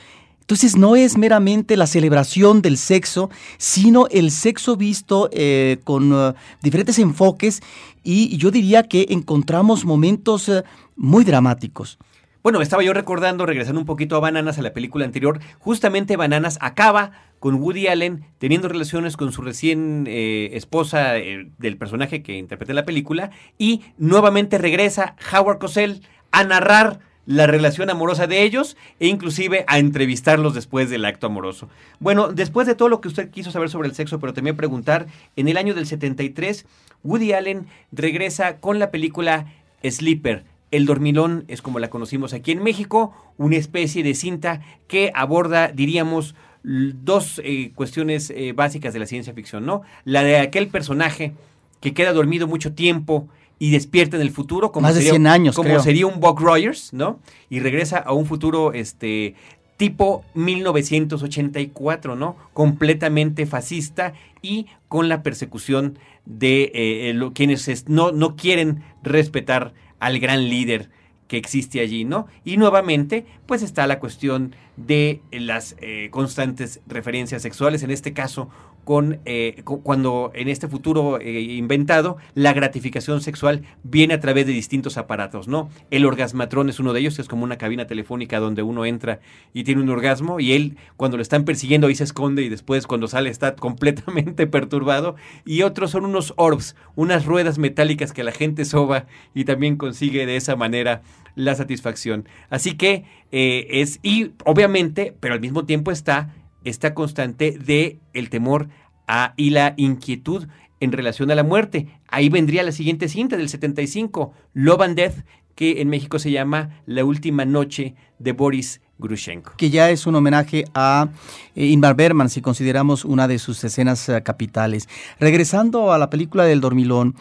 Entonces 0.51 0.75
no 0.75 0.98
es 0.98 1.17
meramente 1.17 1.77
la 1.77 1.88
celebración 1.88 2.62
del 2.62 2.77
sexo, 2.77 3.29
sino 3.58 4.08
el 4.12 4.31
sexo 4.31 4.75
visto 4.75 5.29
eh, 5.31 5.77
con 5.86 6.12
uh, 6.12 6.34
diferentes 6.62 7.00
enfoques 7.00 7.62
y 8.03 8.36
yo 8.36 8.51
diría 8.51 8.84
que 8.84 9.05
encontramos 9.12 9.86
momentos 9.86 10.50
uh, 10.50 10.63
muy 10.98 11.24
dramáticos. 11.24 12.00
Bueno, 12.43 12.62
estaba 12.62 12.84
yo 12.84 12.91
recordando, 12.91 13.46
regresando 13.46 13.79
un 13.79 13.86
poquito 13.86 14.17
a 14.17 14.20
Bananas, 14.20 14.60
a 14.60 14.62
la 14.62 14.74
película 14.74 15.05
anterior, 15.05 15.39
justamente 15.60 16.17
Bananas 16.17 16.58
acaba 16.60 17.13
con 17.39 17.55
Woody 17.55 17.88
Allen 17.88 18.25
teniendo 18.38 18.67
relaciones 18.67 19.15
con 19.15 19.31
su 19.31 19.41
recién 19.41 20.03
eh, 20.05 20.50
esposa 20.51 21.17
eh, 21.17 21.50
del 21.60 21.77
personaje 21.77 22.24
que 22.24 22.36
interpreta 22.36 22.74
la 22.74 22.84
película 22.84 23.31
y 23.58 23.84
nuevamente 23.98 24.58
regresa 24.58 25.15
Howard 25.31 25.60
Cosell 25.60 26.01
a 26.34 26.43
narrar 26.43 27.00
la 27.31 27.47
relación 27.47 27.89
amorosa 27.89 28.27
de 28.27 28.43
ellos 28.43 28.75
e 29.00 29.07
inclusive 29.07 29.63
a 29.67 29.79
entrevistarlos 29.79 30.53
después 30.53 30.89
del 30.89 31.05
acto 31.05 31.27
amoroso. 31.27 31.69
Bueno, 32.00 32.33
después 32.33 32.67
de 32.67 32.75
todo 32.75 32.89
lo 32.89 33.01
que 33.01 33.07
usted 33.07 33.29
quiso 33.29 33.51
saber 33.51 33.69
sobre 33.69 33.88
el 33.88 33.95
sexo, 33.95 34.19
pero 34.19 34.33
también 34.33 34.57
preguntar, 34.57 35.07
en 35.35 35.47
el 35.47 35.57
año 35.57 35.73
del 35.73 35.88
73, 35.88 36.65
Woody 37.03 37.33
Allen 37.33 37.67
regresa 37.91 38.57
con 38.57 38.79
la 38.79 38.91
película 38.91 39.45
Sleeper. 39.83 40.43
El 40.71 40.85
dormilón 40.85 41.45
es 41.47 41.61
como 41.61 41.79
la 41.79 41.89
conocimos 41.89 42.33
aquí 42.33 42.51
en 42.51 42.63
México, 42.63 43.13
una 43.38 43.57
especie 43.57 44.03
de 44.03 44.13
cinta 44.13 44.61
que 44.88 45.11
aborda, 45.15 45.69
diríamos, 45.69 46.35
dos 46.63 47.41
eh, 47.43 47.71
cuestiones 47.73 48.29
eh, 48.29 48.53
básicas 48.53 48.93
de 48.93 49.00
la 49.00 49.05
ciencia 49.05 49.33
ficción, 49.33 49.65
¿no? 49.65 49.81
La 50.05 50.23
de 50.23 50.38
aquel 50.38 50.67
personaje 50.67 51.33
que 51.79 51.93
queda 51.93 52.13
dormido 52.13 52.47
mucho 52.47 52.73
tiempo 52.73 53.27
y 53.62 53.70
despierta 53.70 54.15
en 54.15 54.24
el 54.24 54.32
futuro 54.32 54.72
como, 54.72 54.91
sería, 54.91 55.32
años, 55.32 55.56
como 55.56 55.80
sería 55.82 56.08
un 56.08 56.20
Buck 56.20 56.41
Rogers, 56.41 56.94
¿no? 56.94 57.20
Y 57.48 57.60
regresa 57.60 58.00
a 58.00 58.12
un 58.12 58.25
futuro 58.25 58.74
este 58.74 59.36
tipo 59.77 60.25
1984, 60.34 62.15
¿no? 62.15 62.38
Completamente 62.53 63.46
fascista 63.46 64.13
y 64.41 64.65
con 64.88 65.10
la 65.10 65.22
persecución 65.22 66.00
de 66.25 66.72
eh, 66.74 67.30
quienes 67.36 67.88
no, 67.88 68.12
no 68.12 68.36
quieren 68.36 68.82
respetar 69.03 69.75
al 70.00 70.18
gran 70.18 70.50
líder 70.50 70.89
que 71.27 71.38
existe 71.38 71.82
allí, 71.82 72.03
¿no? 72.03 72.25
Y 72.44 72.58
nuevamente, 72.58 73.27
pues 73.46 73.62
está 73.62 73.86
la 73.86 74.00
cuestión 74.00 74.56
de 74.77 75.21
las 75.31 75.75
eh, 75.79 76.09
constantes 76.11 76.81
referencias 76.87 77.41
sexuales, 77.41 77.83
en 77.83 77.91
este 77.91 78.13
caso 78.13 78.49
con, 78.83 79.19
eh, 79.25 79.61
cuando 79.63 80.31
en 80.33 80.47
este 80.47 80.67
futuro 80.67 81.19
eh, 81.19 81.39
inventado 81.41 82.17
la 82.33 82.53
gratificación 82.53 83.21
sexual 83.21 83.63
viene 83.83 84.15
a 84.15 84.19
través 84.19 84.47
de 84.47 84.53
distintos 84.53 84.97
aparatos, 84.97 85.47
¿no? 85.47 85.69
El 85.91 86.05
orgasmatrón 86.05 86.69
es 86.69 86.79
uno 86.79 86.93
de 86.93 87.01
ellos, 87.01 87.15
que 87.15 87.21
es 87.21 87.27
como 87.27 87.43
una 87.43 87.57
cabina 87.57 87.85
telefónica 87.85 88.39
donde 88.39 88.63
uno 88.63 88.85
entra 88.85 89.19
y 89.53 89.63
tiene 89.63 89.81
un 89.81 89.89
orgasmo 89.89 90.39
y 90.39 90.53
él 90.53 90.77
cuando 90.97 91.17
lo 91.17 91.23
están 91.23 91.45
persiguiendo 91.45 91.87
ahí 91.87 91.95
se 91.95 92.03
esconde 92.03 92.41
y 92.41 92.49
después 92.49 92.87
cuando 92.87 93.07
sale 93.07 93.29
está 93.29 93.55
completamente 93.55 94.47
perturbado 94.47 95.15
y 95.45 95.61
otros 95.61 95.91
son 95.91 96.05
unos 96.05 96.33
orbs, 96.37 96.75
unas 96.95 97.25
ruedas 97.25 97.59
metálicas 97.59 98.13
que 98.13 98.23
la 98.23 98.31
gente 98.31 98.65
soba 98.65 99.05
y 99.35 99.45
también 99.45 99.77
consigue 99.77 100.25
de 100.25 100.37
esa 100.37 100.55
manera 100.55 101.03
la 101.35 101.55
satisfacción. 101.55 102.27
Así 102.50 102.75
que 102.75 103.05
eh, 103.31 103.67
es, 103.69 104.00
y 104.03 104.31
obviamente, 104.45 105.15
pero 105.19 105.33
al 105.33 105.41
mismo 105.41 105.65
tiempo 105.65 105.91
está 105.91 106.33
esta 106.63 106.93
constante 106.93 107.57
de 107.57 108.00
el 108.13 108.29
temor 108.29 108.69
a, 109.07 109.33
y 109.38 109.50
la 109.50 109.73
inquietud 109.77 110.47
en 110.79 110.91
relación 110.91 111.31
a 111.31 111.35
la 111.35 111.43
muerte. 111.43 111.88
Ahí 112.07 112.29
vendría 112.29 112.63
la 112.63 112.71
siguiente 112.71 113.07
cinta 113.07 113.38
del 113.38 113.50
75, 113.50 114.33
Love 114.53 114.81
and 114.81 114.95
Death, 114.95 115.25
que 115.55 115.81
en 115.81 115.89
México 115.89 116.19
se 116.19 116.31
llama 116.31 116.81
La 116.85 117.05
última 117.05 117.45
noche 117.45 117.95
de 118.19 118.31
Boris 118.33 118.81
Grushenko. 118.97 119.53
Que 119.57 119.69
ya 119.69 119.89
es 119.89 120.05
un 120.07 120.15
homenaje 120.15 120.65
a 120.73 121.09
eh, 121.55 121.67
Ingmar 121.67 121.95
Bergman, 121.95 122.29
si 122.29 122.41
consideramos 122.41 123.05
una 123.05 123.27
de 123.27 123.39
sus 123.39 123.63
escenas 123.63 124.07
eh, 124.09 124.21
capitales. 124.23 124.88
Regresando 125.19 125.91
a 125.91 125.97
la 125.97 126.09
película 126.09 126.45
del 126.45 126.61
dormilón, 126.61 127.15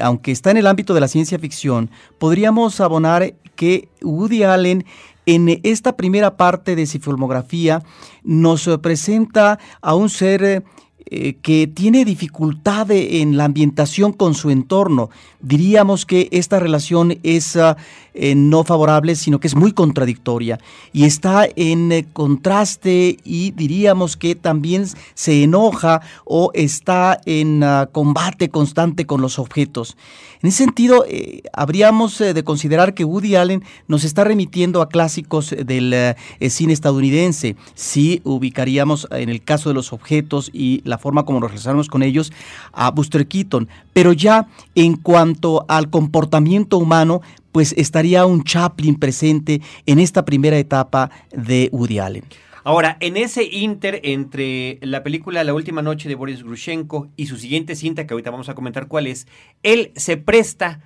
aunque 0.00 0.32
está 0.32 0.50
en 0.50 0.58
el 0.58 0.66
ámbito 0.66 0.92
de 0.92 1.00
la 1.00 1.08
ciencia 1.08 1.38
ficción, 1.38 1.90
podríamos 2.18 2.80
abonar 2.80 3.34
que 3.58 3.88
Woody 4.02 4.44
Allen 4.44 4.86
en 5.26 5.60
esta 5.64 5.96
primera 5.96 6.36
parte 6.36 6.76
de 6.76 6.86
su 6.86 7.00
filmografía 7.00 7.82
nos 8.22 8.70
presenta 8.80 9.58
a 9.82 9.96
un 9.96 10.08
ser 10.08 10.64
eh, 11.10 11.36
que 11.40 11.66
tiene 11.66 12.04
dificultad 12.04 12.90
en 12.90 13.38
la 13.38 13.44
ambientación 13.44 14.12
con 14.12 14.34
su 14.34 14.50
entorno. 14.50 15.08
Diríamos 15.40 16.04
que 16.04 16.28
esta 16.32 16.58
relación 16.58 17.18
es 17.22 17.56
ah, 17.56 17.78
eh, 18.12 18.34
no 18.34 18.62
favorable, 18.62 19.16
sino 19.16 19.40
que 19.40 19.46
es 19.46 19.54
muy 19.54 19.72
contradictoria 19.72 20.58
y 20.92 21.04
está 21.04 21.48
en 21.56 21.92
eh, 21.92 22.06
contraste 22.12 23.16
y 23.24 23.52
diríamos 23.52 24.18
que 24.18 24.34
también 24.34 24.84
se 25.14 25.44
enoja 25.44 26.02
o 26.26 26.50
está 26.52 27.20
en 27.24 27.62
ah, 27.64 27.88
combate 27.90 28.50
constante 28.50 29.06
con 29.06 29.22
los 29.22 29.38
objetos. 29.38 29.96
En 30.42 30.50
ese 30.50 30.58
sentido, 30.58 31.04
habríamos 31.52 32.18
de 32.18 32.44
considerar 32.44 32.94
que 32.94 33.04
Woody 33.04 33.34
Allen 33.34 33.64
nos 33.88 34.04
está 34.04 34.22
remitiendo 34.22 34.82
a 34.82 34.88
clásicos 34.88 35.50
del 35.50 36.14
cine 36.48 36.72
estadounidense. 36.72 37.56
Si 37.74 38.20
ubicaríamos 38.22 39.08
en 39.10 39.30
el 39.30 39.42
caso 39.42 39.68
de 39.68 39.74
los 39.74 39.92
objetos 39.92 40.48
y 40.52 40.80
la 40.84 40.97
forma 40.98 41.24
como 41.24 41.40
nos 41.40 41.50
relacionamos 41.50 41.88
con 41.88 42.02
ellos 42.02 42.32
a 42.72 42.90
Buster 42.90 43.26
Keaton, 43.26 43.68
pero 43.92 44.12
ya 44.12 44.48
en 44.74 44.96
cuanto 44.96 45.64
al 45.68 45.90
comportamiento 45.90 46.78
humano, 46.78 47.22
pues 47.52 47.74
estaría 47.76 48.26
un 48.26 48.44
Chaplin 48.44 48.96
presente 48.96 49.60
en 49.86 49.98
esta 49.98 50.24
primera 50.24 50.58
etapa 50.58 51.10
de 51.32 51.68
Woody 51.72 51.98
Allen. 51.98 52.24
Ahora, 52.64 52.98
en 53.00 53.16
ese 53.16 53.44
inter 53.44 54.00
entre 54.04 54.78
la 54.82 55.02
película 55.02 55.42
La 55.42 55.54
última 55.54 55.80
noche 55.80 56.08
de 56.08 56.14
Boris 56.14 56.42
Grushenko 56.42 57.08
y 57.16 57.26
su 57.26 57.38
siguiente 57.38 57.76
cinta, 57.76 58.06
que 58.06 58.12
ahorita 58.12 58.30
vamos 58.30 58.50
a 58.50 58.54
comentar 58.54 58.88
cuál 58.88 59.06
es, 59.06 59.26
él 59.62 59.90
se 59.96 60.18
presta 60.18 60.80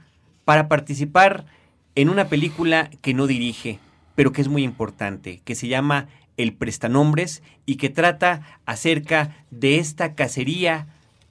para 0.44 0.68
participar 0.68 1.44
en 1.94 2.08
una 2.08 2.28
película 2.28 2.88
que 3.00 3.14
no 3.14 3.26
dirige, 3.26 3.80
pero 4.14 4.32
que 4.32 4.42
es 4.42 4.48
muy 4.48 4.62
importante, 4.62 5.40
que 5.44 5.54
se 5.54 5.68
llama 5.68 6.06
El 6.36 6.54
Prestanombres 6.54 7.42
y 7.66 7.76
que 7.76 7.90
trata 7.90 8.58
acerca 8.66 9.36
de 9.50 9.78
esta 9.78 10.14
cacería 10.14 10.86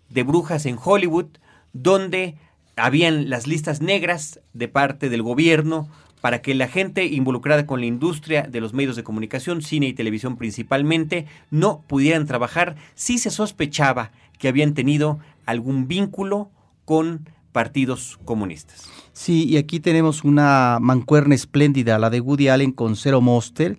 de 0.10 0.24
brujas 0.24 0.66
en 0.66 0.78
Hollywood, 0.84 1.28
donde 1.74 2.36
habían 2.76 3.30
las 3.30 3.48
listas 3.48 3.82
negras 3.82 4.40
de 4.54 4.68
parte 4.68 5.10
del 5.10 5.22
gobierno 5.22 5.90
para 6.22 6.42
que 6.42 6.54
la 6.54 6.68
gente 6.68 7.06
involucrada 7.06 7.66
con 7.66 7.80
la 7.80 7.88
industria 7.88 8.44
de 8.44 8.62
los 8.62 8.74
medios 8.74 8.96
de 8.96 9.04
comunicación, 9.04 9.62
cine 9.62 9.88
y 9.88 9.94
televisión 9.94 10.38
principalmente, 10.38 11.26
no 11.50 11.84
pudieran 11.88 12.28
trabajar 12.28 12.76
si 12.94 13.18
se 13.18 13.32
sospechaba 13.32 14.12
que 14.38 14.48
habían 14.48 14.74
tenido 14.74 15.20
algún 15.46 15.88
vínculo 15.88 16.50
con 16.86 17.28
partidos 17.52 18.20
comunistas. 18.24 18.90
Sí, 19.14 19.46
y 19.46 19.58
aquí 19.58 19.80
tenemos 19.80 20.24
una 20.24 20.78
mancuerna 20.80 21.36
espléndida, 21.36 22.00
la 22.00 22.10
de 22.10 22.22
Woody 22.22 22.48
Allen 22.48 22.72
con 22.72 22.96
Zero 22.96 23.20
Monster, 23.20 23.78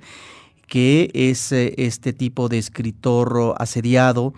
que 0.72 1.10
es 1.12 1.52
eh, 1.52 1.74
este 1.76 2.14
tipo 2.14 2.48
de 2.48 2.56
escritor 2.56 3.54
asediado 3.58 4.32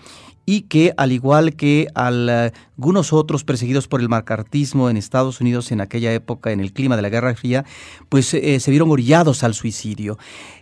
y 0.44 0.62
que 0.62 0.92
al 0.96 1.12
igual 1.12 1.54
que 1.54 1.86
algunos 1.94 3.12
otros 3.12 3.44
perseguidos 3.44 3.86
por 3.86 4.00
el 4.00 4.08
macartismo 4.08 4.90
en 4.90 4.96
Estados 4.96 5.40
Unidos 5.40 5.70
en 5.70 5.80
aquella 5.80 6.12
época, 6.12 6.50
en 6.50 6.58
el 6.58 6.72
clima 6.72 6.96
de 6.96 7.02
la 7.02 7.08
Guerra 7.08 7.36
Fría, 7.36 7.64
pues 8.08 8.34
eh, 8.34 8.58
se 8.58 8.72
vieron 8.72 8.90
orillados 8.90 9.44
al 9.44 9.54
suicidio. 9.54 10.18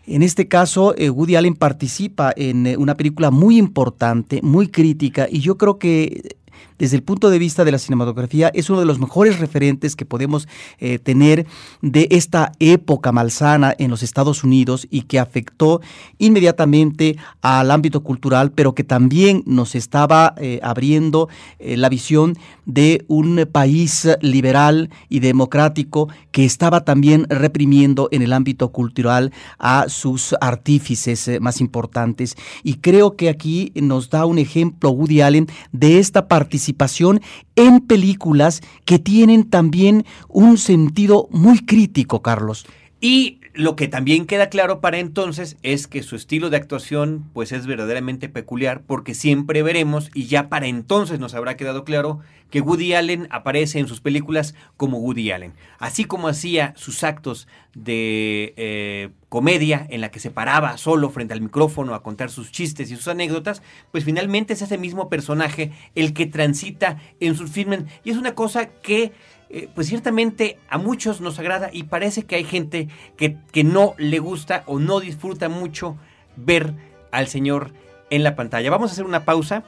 En 0.06 0.22
este 0.22 0.46
caso, 0.46 0.94
eh, 0.98 1.08
Woody 1.08 1.36
Allen 1.36 1.54
participa 1.54 2.34
en 2.36 2.76
una 2.78 2.98
película 2.98 3.30
muy 3.30 3.56
importante, 3.56 4.40
muy 4.42 4.68
crítica, 4.68 5.26
y 5.30 5.40
yo 5.40 5.56
creo 5.56 5.78
que 5.78 6.36
desde 6.82 6.96
el 6.96 7.04
punto 7.04 7.30
de 7.30 7.38
vista 7.38 7.64
de 7.64 7.70
la 7.70 7.78
cinematografía, 7.78 8.50
es 8.54 8.68
uno 8.68 8.80
de 8.80 8.86
los 8.86 8.98
mejores 8.98 9.38
referentes 9.38 9.94
que 9.94 10.04
podemos 10.04 10.48
eh, 10.80 10.98
tener 10.98 11.46
de 11.80 12.08
esta 12.10 12.50
época 12.58 13.12
malsana 13.12 13.72
en 13.78 13.88
los 13.88 14.02
Estados 14.02 14.42
Unidos 14.42 14.88
y 14.90 15.02
que 15.02 15.20
afectó 15.20 15.80
inmediatamente 16.18 17.18
al 17.40 17.70
ámbito 17.70 18.02
cultural, 18.02 18.50
pero 18.50 18.74
que 18.74 18.82
también 18.82 19.44
nos 19.46 19.76
estaba 19.76 20.34
eh, 20.38 20.58
abriendo 20.64 21.28
eh, 21.60 21.76
la 21.76 21.88
visión 21.88 22.36
de 22.66 23.04
un 23.06 23.48
país 23.52 24.08
liberal 24.20 24.90
y 25.08 25.20
democrático 25.20 26.08
que 26.32 26.44
estaba 26.44 26.84
también 26.84 27.26
reprimiendo 27.28 28.08
en 28.10 28.22
el 28.22 28.32
ámbito 28.32 28.72
cultural 28.72 29.32
a 29.60 29.84
sus 29.88 30.34
artífices 30.40 31.30
más 31.40 31.60
importantes. 31.60 32.34
Y 32.64 32.78
creo 32.78 33.16
que 33.16 33.28
aquí 33.28 33.70
nos 33.76 34.10
da 34.10 34.26
un 34.26 34.38
ejemplo 34.38 34.90
Woody 34.90 35.20
Allen 35.20 35.46
de 35.70 36.00
esta 36.00 36.26
participación 36.72 37.20
en 37.56 37.80
películas 37.80 38.62
que 38.84 38.98
tienen 38.98 39.44
también 39.48 40.04
un 40.28 40.58
sentido 40.58 41.28
muy 41.30 41.64
crítico, 41.64 42.22
Carlos. 42.22 42.66
Y 43.00 43.40
lo 43.54 43.76
que 43.76 43.88
también 43.88 44.26
queda 44.26 44.48
claro 44.48 44.80
para 44.80 44.98
entonces 44.98 45.56
es 45.62 45.86
que 45.86 46.02
su 46.02 46.16
estilo 46.16 46.48
de 46.50 46.56
actuación 46.56 47.30
pues 47.34 47.52
es 47.52 47.66
verdaderamente 47.66 48.28
peculiar 48.28 48.82
porque 48.86 49.14
siempre 49.14 49.62
veremos 49.62 50.10
y 50.14 50.26
ya 50.26 50.48
para 50.48 50.66
entonces 50.66 51.18
nos 51.20 51.34
habrá 51.34 51.56
quedado 51.56 51.84
claro 51.84 52.20
que 52.52 52.60
Woody 52.60 52.92
Allen 52.92 53.28
aparece 53.30 53.78
en 53.78 53.88
sus 53.88 54.02
películas 54.02 54.54
como 54.76 54.98
Woody 54.98 55.30
Allen. 55.30 55.54
Así 55.78 56.04
como 56.04 56.28
hacía 56.28 56.74
sus 56.76 57.02
actos 57.02 57.48
de 57.74 58.52
eh, 58.58 59.08
comedia 59.30 59.86
en 59.88 60.02
la 60.02 60.10
que 60.10 60.20
se 60.20 60.30
paraba 60.30 60.76
solo 60.76 61.08
frente 61.08 61.32
al 61.32 61.40
micrófono 61.40 61.94
a 61.94 62.02
contar 62.02 62.30
sus 62.30 62.52
chistes 62.52 62.90
y 62.90 62.96
sus 62.96 63.08
anécdotas, 63.08 63.62
pues 63.90 64.04
finalmente 64.04 64.52
es 64.52 64.60
ese 64.60 64.76
mismo 64.76 65.08
personaje 65.08 65.72
el 65.94 66.12
que 66.12 66.26
transita 66.26 66.98
en 67.20 67.36
sus 67.36 67.50
filmes 67.50 67.84
y 68.04 68.10
es 68.10 68.18
una 68.18 68.34
cosa 68.34 68.66
que 68.66 69.12
eh, 69.52 69.68
pues 69.74 69.86
ciertamente 69.86 70.58
a 70.70 70.78
muchos 70.78 71.20
nos 71.20 71.38
agrada 71.38 71.68
y 71.70 71.84
parece 71.84 72.24
que 72.24 72.36
hay 72.36 72.44
gente 72.44 72.88
que, 73.18 73.36
que 73.52 73.64
no 73.64 73.94
le 73.98 74.18
gusta 74.18 74.62
o 74.66 74.78
no 74.78 74.98
disfruta 74.98 75.50
mucho 75.50 75.98
ver 76.36 76.74
al 77.10 77.28
señor 77.28 77.72
en 78.08 78.24
la 78.24 78.34
pantalla. 78.34 78.70
Vamos 78.70 78.90
a 78.90 78.92
hacer 78.94 79.04
una 79.04 79.24
pausa. 79.24 79.62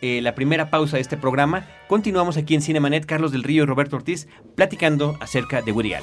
Eh, 0.00 0.20
la 0.22 0.34
primera 0.34 0.70
pausa 0.70 0.96
de 0.96 1.02
este 1.02 1.16
programa. 1.16 1.66
Continuamos 1.88 2.36
aquí 2.36 2.54
en 2.54 2.62
Cinemanet, 2.62 3.04
Carlos 3.04 3.32
del 3.32 3.42
Río 3.42 3.64
y 3.64 3.66
Roberto 3.66 3.96
Ortiz, 3.96 4.28
platicando 4.54 5.16
acerca 5.20 5.60
de 5.60 5.72
Woody. 5.72 5.94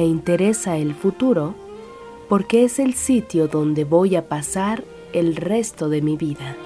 Me 0.00 0.06
interesa 0.06 0.78
el 0.78 0.94
futuro 0.94 1.54
porque 2.30 2.64
es 2.64 2.78
el 2.78 2.94
sitio 2.94 3.48
donde 3.48 3.84
voy 3.84 4.16
a 4.16 4.30
pasar 4.30 4.82
el 5.12 5.36
resto 5.36 5.90
de 5.90 6.00
mi 6.00 6.16
vida. 6.16 6.56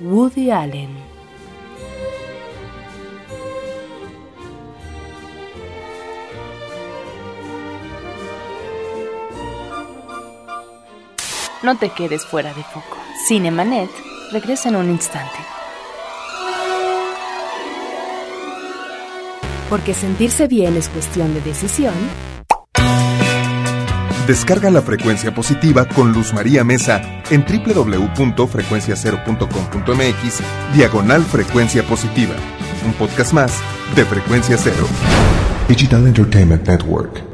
Woody 0.00 0.50
Allen 0.50 0.88
No 11.62 11.76
te 11.76 11.90
quedes 11.90 12.24
fuera 12.24 12.54
de 12.54 12.62
foco. 12.62 12.96
Cinemanet 13.28 13.90
regresa 14.32 14.70
en 14.70 14.76
un 14.76 14.88
instante. 14.88 15.59
Porque 19.70 19.94
sentirse 19.94 20.48
bien 20.48 20.76
es 20.76 20.88
cuestión 20.88 21.32
de 21.32 21.40
decisión. 21.40 21.94
Descarga 24.26 24.70
la 24.70 24.82
frecuencia 24.82 25.32
positiva 25.34 25.86
con 25.86 26.12
Luz 26.12 26.34
María 26.34 26.62
Mesa 26.62 27.00
en 27.30 27.42
www.frecuenciacero.com.mx 27.44 30.40
diagonal 30.74 31.22
frecuencia 31.22 31.82
positiva. 31.84 32.34
Un 32.84 32.92
podcast 32.94 33.32
más 33.32 33.62
de 33.96 34.04
Frecuencia 34.04 34.58
Cero. 34.58 34.86
Digital 35.68 36.06
Entertainment 36.06 36.68
Network. 36.68 37.24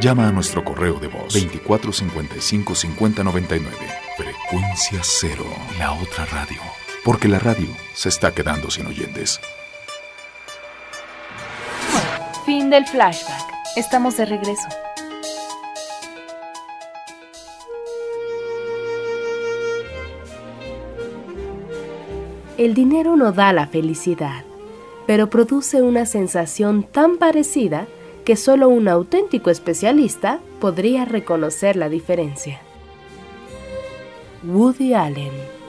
Llama 0.00 0.28
a 0.28 0.32
nuestro 0.32 0.64
correo 0.64 0.98
de 0.98 1.08
voz 1.08 1.34
2455 1.34 2.74
5099. 2.74 3.76
Frecuencia 4.16 5.00
Cero, 5.02 5.44
la 5.78 5.92
otra 5.92 6.24
radio. 6.26 6.60
Porque 7.04 7.28
la 7.28 7.38
radio 7.38 7.68
se 7.94 8.08
está 8.08 8.32
quedando 8.32 8.70
sin 8.70 8.86
oyentes. 8.86 9.38
Fin 12.44 12.70
del 12.70 12.84
flashback. 12.86 13.54
Estamos 13.76 14.16
de 14.16 14.24
regreso. 14.24 14.66
El 22.58 22.74
dinero 22.74 23.14
no 23.16 23.30
da 23.30 23.52
la 23.52 23.68
felicidad, 23.68 24.44
pero 25.06 25.30
produce 25.30 25.82
una 25.82 26.04
sensación 26.04 26.82
tan 26.82 27.16
parecida 27.16 27.86
que 28.24 28.34
solo 28.34 28.68
un 28.68 28.88
auténtico 28.88 29.50
especialista 29.50 30.40
podría 30.60 31.04
reconocer 31.04 31.76
la 31.76 31.88
diferencia. 31.88 32.60
Woody 34.42 34.94
Allen 34.94 35.61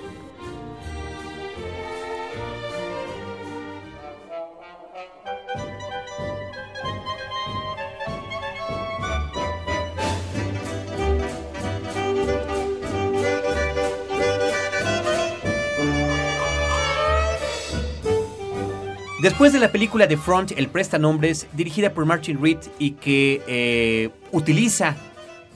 Después 19.23 19.53
de 19.53 19.59
la 19.59 19.71
película 19.71 20.05
The 20.05 20.17
Front, 20.17 20.51
El 20.57 20.67
Prestanombres, 20.67 21.47
dirigida 21.53 21.93
por 21.93 22.05
Martin 22.05 22.41
Reed 22.41 22.57
y 22.77 22.91
que 22.91 23.41
eh, 23.47 24.09
utiliza 24.33 24.97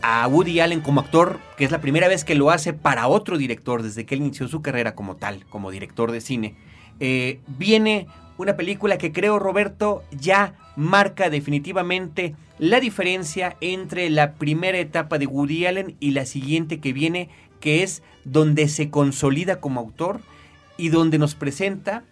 a 0.02 0.26
Woody 0.26 0.62
Allen 0.62 0.80
como 0.80 1.02
actor, 1.02 1.38
que 1.58 1.66
es 1.66 1.72
la 1.72 1.82
primera 1.82 2.08
vez 2.08 2.24
que 2.24 2.34
lo 2.34 2.50
hace 2.50 2.72
para 2.72 3.10
otro 3.10 3.38
director 3.38 3.84
desde 3.84 4.06
que 4.06 4.16
él 4.16 4.22
inició 4.22 4.48
su 4.48 4.62
carrera 4.62 4.96
como 4.96 5.18
tal, 5.18 5.46
como 5.50 5.70
director 5.70 6.14
de 6.14 6.22
cine, 6.22 6.56
eh, 7.02 7.42
viene 7.46 8.08
una 8.38 8.56
película 8.56 8.98
que 8.98 9.12
creo, 9.12 9.38
Roberto, 9.38 10.02
ya 10.12 10.54
marca 10.78 11.30
definitivamente 11.30 12.38
la 12.60 12.80
diferencia 12.80 13.58
entre 13.60 14.10
la 14.10 14.36
primera 14.36 14.78
etapa 14.78 15.18
de 15.18 15.28
Woody 15.28 15.66
Allen 15.66 15.98
y 16.00 16.12
la 16.12 16.26
siguiente 16.26 16.80
que 16.80 16.94
viene, 16.94 17.28
que 17.60 17.84
es 17.84 18.02
donde 18.24 18.70
se 18.70 18.90
consolida 18.90 19.60
como 19.60 19.82
autor 19.82 20.22
y 20.78 20.88
donde 20.88 21.18
nos 21.18 21.36
presenta 21.36 22.06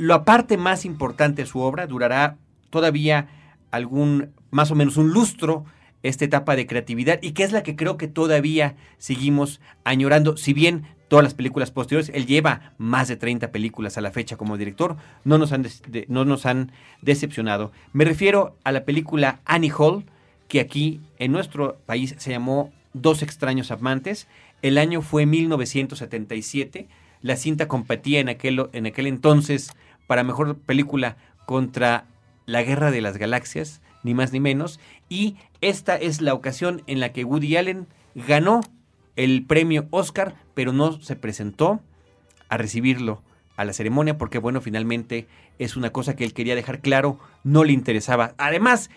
la 0.00 0.24
parte 0.24 0.56
más 0.56 0.86
importante 0.86 1.42
de 1.42 1.46
su 1.46 1.60
obra 1.60 1.86
durará 1.86 2.38
todavía 2.70 3.28
algún, 3.70 4.30
más 4.50 4.70
o 4.70 4.74
menos 4.74 4.96
un 4.96 5.10
lustro, 5.10 5.66
esta 6.02 6.24
etapa 6.24 6.56
de 6.56 6.66
creatividad 6.66 7.18
y 7.20 7.32
que 7.32 7.42
es 7.42 7.52
la 7.52 7.62
que 7.62 7.76
creo 7.76 7.98
que 7.98 8.08
todavía 8.08 8.76
seguimos 8.96 9.60
añorando. 9.84 10.38
Si 10.38 10.54
bien 10.54 10.86
todas 11.08 11.22
las 11.22 11.34
películas 11.34 11.70
posteriores, 11.70 12.10
él 12.14 12.24
lleva 12.24 12.72
más 12.78 13.08
de 13.08 13.16
30 13.16 13.52
películas 13.52 13.98
a 13.98 14.00
la 14.00 14.10
fecha 14.10 14.38
como 14.38 14.56
director, 14.56 14.96
no 15.24 15.36
nos 15.36 15.52
han, 15.52 15.66
no 16.08 16.24
nos 16.24 16.46
han 16.46 16.72
decepcionado. 17.02 17.70
Me 17.92 18.06
refiero 18.06 18.56
a 18.64 18.72
la 18.72 18.86
película 18.86 19.40
Annie 19.44 19.72
Hall, 19.76 20.06
que 20.48 20.60
aquí 20.60 21.02
en 21.18 21.32
nuestro 21.32 21.76
país 21.84 22.14
se 22.16 22.30
llamó 22.30 22.72
Dos 22.92 23.22
extraños 23.22 23.70
amantes. 23.70 24.26
El 24.62 24.76
año 24.76 25.02
fue 25.02 25.24
1977. 25.24 26.88
La 27.22 27.36
cinta 27.36 27.68
competía 27.68 28.18
en 28.18 28.28
aquel, 28.28 28.66
en 28.72 28.86
aquel 28.86 29.06
entonces 29.06 29.70
para 30.10 30.24
mejor 30.24 30.58
película 30.58 31.16
contra 31.46 32.04
La 32.44 32.64
Guerra 32.64 32.90
de 32.90 33.00
las 33.00 33.16
Galaxias, 33.16 33.80
ni 34.02 34.12
más 34.12 34.32
ni 34.32 34.40
menos. 34.40 34.80
Y 35.08 35.36
esta 35.60 35.94
es 35.94 36.20
la 36.20 36.34
ocasión 36.34 36.82
en 36.88 36.98
la 36.98 37.12
que 37.12 37.22
Woody 37.22 37.56
Allen 37.56 37.86
ganó 38.16 38.60
el 39.14 39.46
premio 39.46 39.86
Oscar, 39.90 40.34
pero 40.52 40.72
no 40.72 41.00
se 41.00 41.14
presentó 41.14 41.78
a 42.48 42.56
recibirlo 42.56 43.22
a 43.54 43.64
la 43.64 43.72
ceremonia 43.72 44.18
porque, 44.18 44.38
bueno, 44.38 44.60
finalmente 44.60 45.28
es 45.60 45.76
una 45.76 45.90
cosa 45.90 46.16
que 46.16 46.24
él 46.24 46.34
quería 46.34 46.56
dejar 46.56 46.80
claro, 46.80 47.20
no 47.44 47.62
le 47.62 47.72
interesaba. 47.72 48.34
Además, 48.36 48.90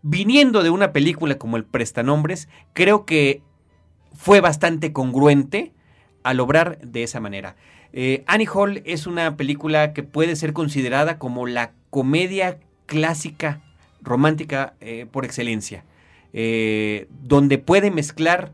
viniendo 0.00 0.62
de 0.62 0.70
una 0.70 0.94
película 0.94 1.36
como 1.36 1.58
El 1.58 1.66
Prestanombres, 1.66 2.48
creo 2.72 3.04
que 3.04 3.42
fue 4.14 4.40
bastante 4.40 4.94
congruente 4.94 5.73
al 6.24 6.40
obrar 6.40 6.78
de 6.80 7.04
esa 7.04 7.20
manera. 7.20 7.54
Eh, 7.92 8.24
Annie 8.26 8.48
Hall 8.52 8.82
es 8.84 9.06
una 9.06 9.36
película 9.36 9.92
que 9.92 10.02
puede 10.02 10.34
ser 10.34 10.52
considerada 10.52 11.18
como 11.18 11.46
la 11.46 11.70
comedia 11.90 12.58
clásica 12.86 13.60
romántica 14.02 14.74
eh, 14.80 15.06
por 15.10 15.24
excelencia, 15.24 15.84
eh, 16.32 17.06
donde 17.22 17.58
puede 17.58 17.92
mezclar 17.92 18.52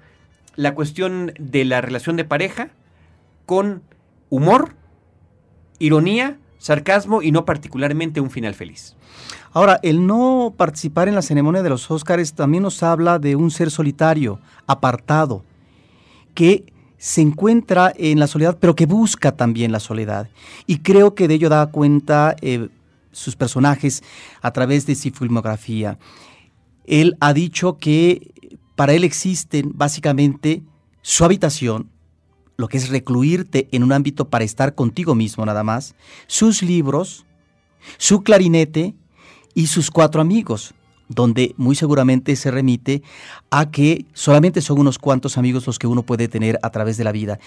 la 0.57 0.75
cuestión 0.75 1.33
de 1.39 1.65
la 1.65 1.81
relación 1.81 2.17
de 2.17 2.25
pareja 2.25 2.69
con 3.47 3.83
humor, 4.29 4.75
ironía, 5.79 6.39
sarcasmo 6.59 7.23
y 7.23 7.33
no 7.33 7.47
particularmente 7.47 8.21
un 8.21 8.31
final 8.31 8.55
feliz. 8.55 8.95
Ahora, 9.53 9.81
el 9.83 10.07
no 10.07 10.55
participar 10.57 11.09
en 11.09 11.15
la 11.15 11.23
ceremonia 11.23 11.63
de 11.63 11.71
los 11.71 11.91
Óscares 11.91 12.35
también 12.35 12.63
nos 12.63 12.83
habla 12.83 13.19
de 13.19 13.37
un 13.37 13.51
ser 13.51 13.71
solitario, 13.71 14.39
apartado, 14.67 15.45
que 16.35 16.70
se 17.01 17.23
encuentra 17.23 17.95
en 17.97 18.19
la 18.19 18.27
soledad, 18.27 18.59
pero 18.61 18.77
que 18.77 18.85
busca 18.85 19.33
también 19.33 19.73
la 19.73 19.81
soledad. 19.81 20.29
Y 20.67 20.81
creo 20.81 21.15
que 21.15 21.29
de 21.29 21.35
ello 21.35 21.49
da 21.49 21.71
cuenta 21.71 22.37
eh, 22.43 22.69
sus 23.11 23.37
personajes 23.37 24.03
a 24.43 24.53
través 24.53 24.85
de 24.85 24.95
su 24.95 25.11
filmografía. 25.11 25.99
Él 26.85 27.17
ha 27.21 27.33
dicho 27.33 27.79
que 27.79 28.31
para 28.77 28.93
él 28.93 29.05
existen 29.05 29.73
básicamente 29.75 30.63
su 31.01 31.25
habitación, 31.25 31.89
lo 32.59 32.69
que 32.69 32.77
es 32.77 32.91
recluirte 32.91 33.67
en 33.73 33.83
un 33.83 33.93
ámbito 33.93 34.29
para 34.29 34.45
estar 34.45 34.75
contigo 34.75 35.15
mismo 35.15 35.47
nada 35.47 35.65
más, 35.65 35.95
sus 36.27 36.63
libros, 36.63 37.25
su 37.97 38.23
clarinete 38.23 38.95
y 39.55 39.69
sus 39.69 39.91
cuatro 39.91 40.21
amigos, 40.21 40.75
donde 41.11 41.55
muy 41.59 41.75
seguramente 41.75 42.35
se 42.37 42.51
remite 42.51 43.03
a 43.51 43.71
que 43.71 44.07
solamente 44.15 44.63
son 44.63 44.79
unos 44.79 44.99
cuantos 44.99 45.37
amigos 45.37 45.67
los 45.67 45.79
que 45.79 45.89
uno 45.89 46.05
puede 46.05 46.29
tener 46.29 46.59
a 46.63 46.71
través 46.71 46.97
de 46.97 47.05
la 47.05 47.13
vida. 47.13 47.39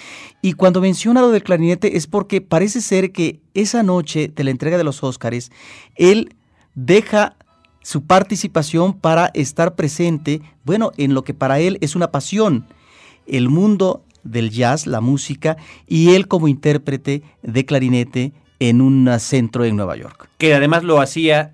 Y 0.41 0.53
cuando 0.53 0.81
menciona 0.81 1.21
lo 1.21 1.31
del 1.31 1.43
clarinete 1.43 1.97
es 1.97 2.05
porque 2.05 2.41
parece 2.41 2.81
ser 2.81 3.11
que 3.11 3.39
esa 3.53 3.81
noche 3.81 4.31
de 4.33 4.43
la 4.43 4.51
entrega 4.51 4.77
de 4.77 4.83
los 4.83 5.01
Óscares, 5.01 5.51
él 5.95 6.35
deja 6.75 7.37
su 7.81 8.03
participación 8.03 8.93
para 8.93 9.31
estar 9.33 9.75
presente, 9.75 10.41
bueno, 10.65 10.91
en 10.97 11.13
lo 11.13 11.23
que 11.23 11.33
para 11.33 11.59
él 11.59 11.77
es 11.81 11.95
una 11.95 12.11
pasión, 12.11 12.65
el 13.25 13.47
mundo 13.49 14.03
del 14.23 14.49
jazz, 14.49 14.87
la 14.87 15.01
música, 15.01 15.57
y 15.87 16.15
él 16.15 16.27
como 16.27 16.49
intérprete 16.49 17.23
de 17.41 17.65
clarinete 17.65 18.33
en 18.59 18.81
un 18.81 19.09
centro 19.19 19.63
en 19.63 19.75
Nueva 19.75 19.95
York. 19.95 20.29
Que 20.37 20.53
además 20.53 20.83
lo 20.83 21.01
hacía, 21.01 21.53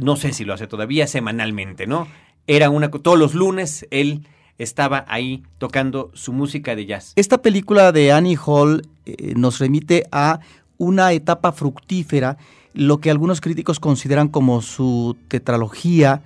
no 0.00 0.16
sé 0.16 0.32
si 0.32 0.44
lo 0.44 0.54
hace 0.54 0.66
todavía, 0.66 1.06
semanalmente, 1.06 1.86
¿no? 1.86 2.08
Era 2.46 2.70
una, 2.70 2.90
todos 2.90 3.18
los 3.18 3.34
lunes 3.34 3.86
él 3.90 4.26
estaba 4.58 5.04
ahí 5.08 5.42
tocando 5.58 6.10
su 6.14 6.32
música 6.32 6.74
de 6.74 6.86
jazz. 6.86 7.12
Esta 7.16 7.40
película 7.40 7.92
de 7.92 8.12
Annie 8.12 8.38
Hall 8.44 8.86
eh, 9.06 9.34
nos 9.36 9.58
remite 9.58 10.04
a 10.12 10.40
una 10.76 11.12
etapa 11.12 11.52
fructífera, 11.52 12.36
lo 12.74 13.00
que 13.00 13.10
algunos 13.10 13.40
críticos 13.40 13.80
consideran 13.80 14.28
como 14.28 14.62
su 14.62 15.16
tetralogía, 15.28 16.22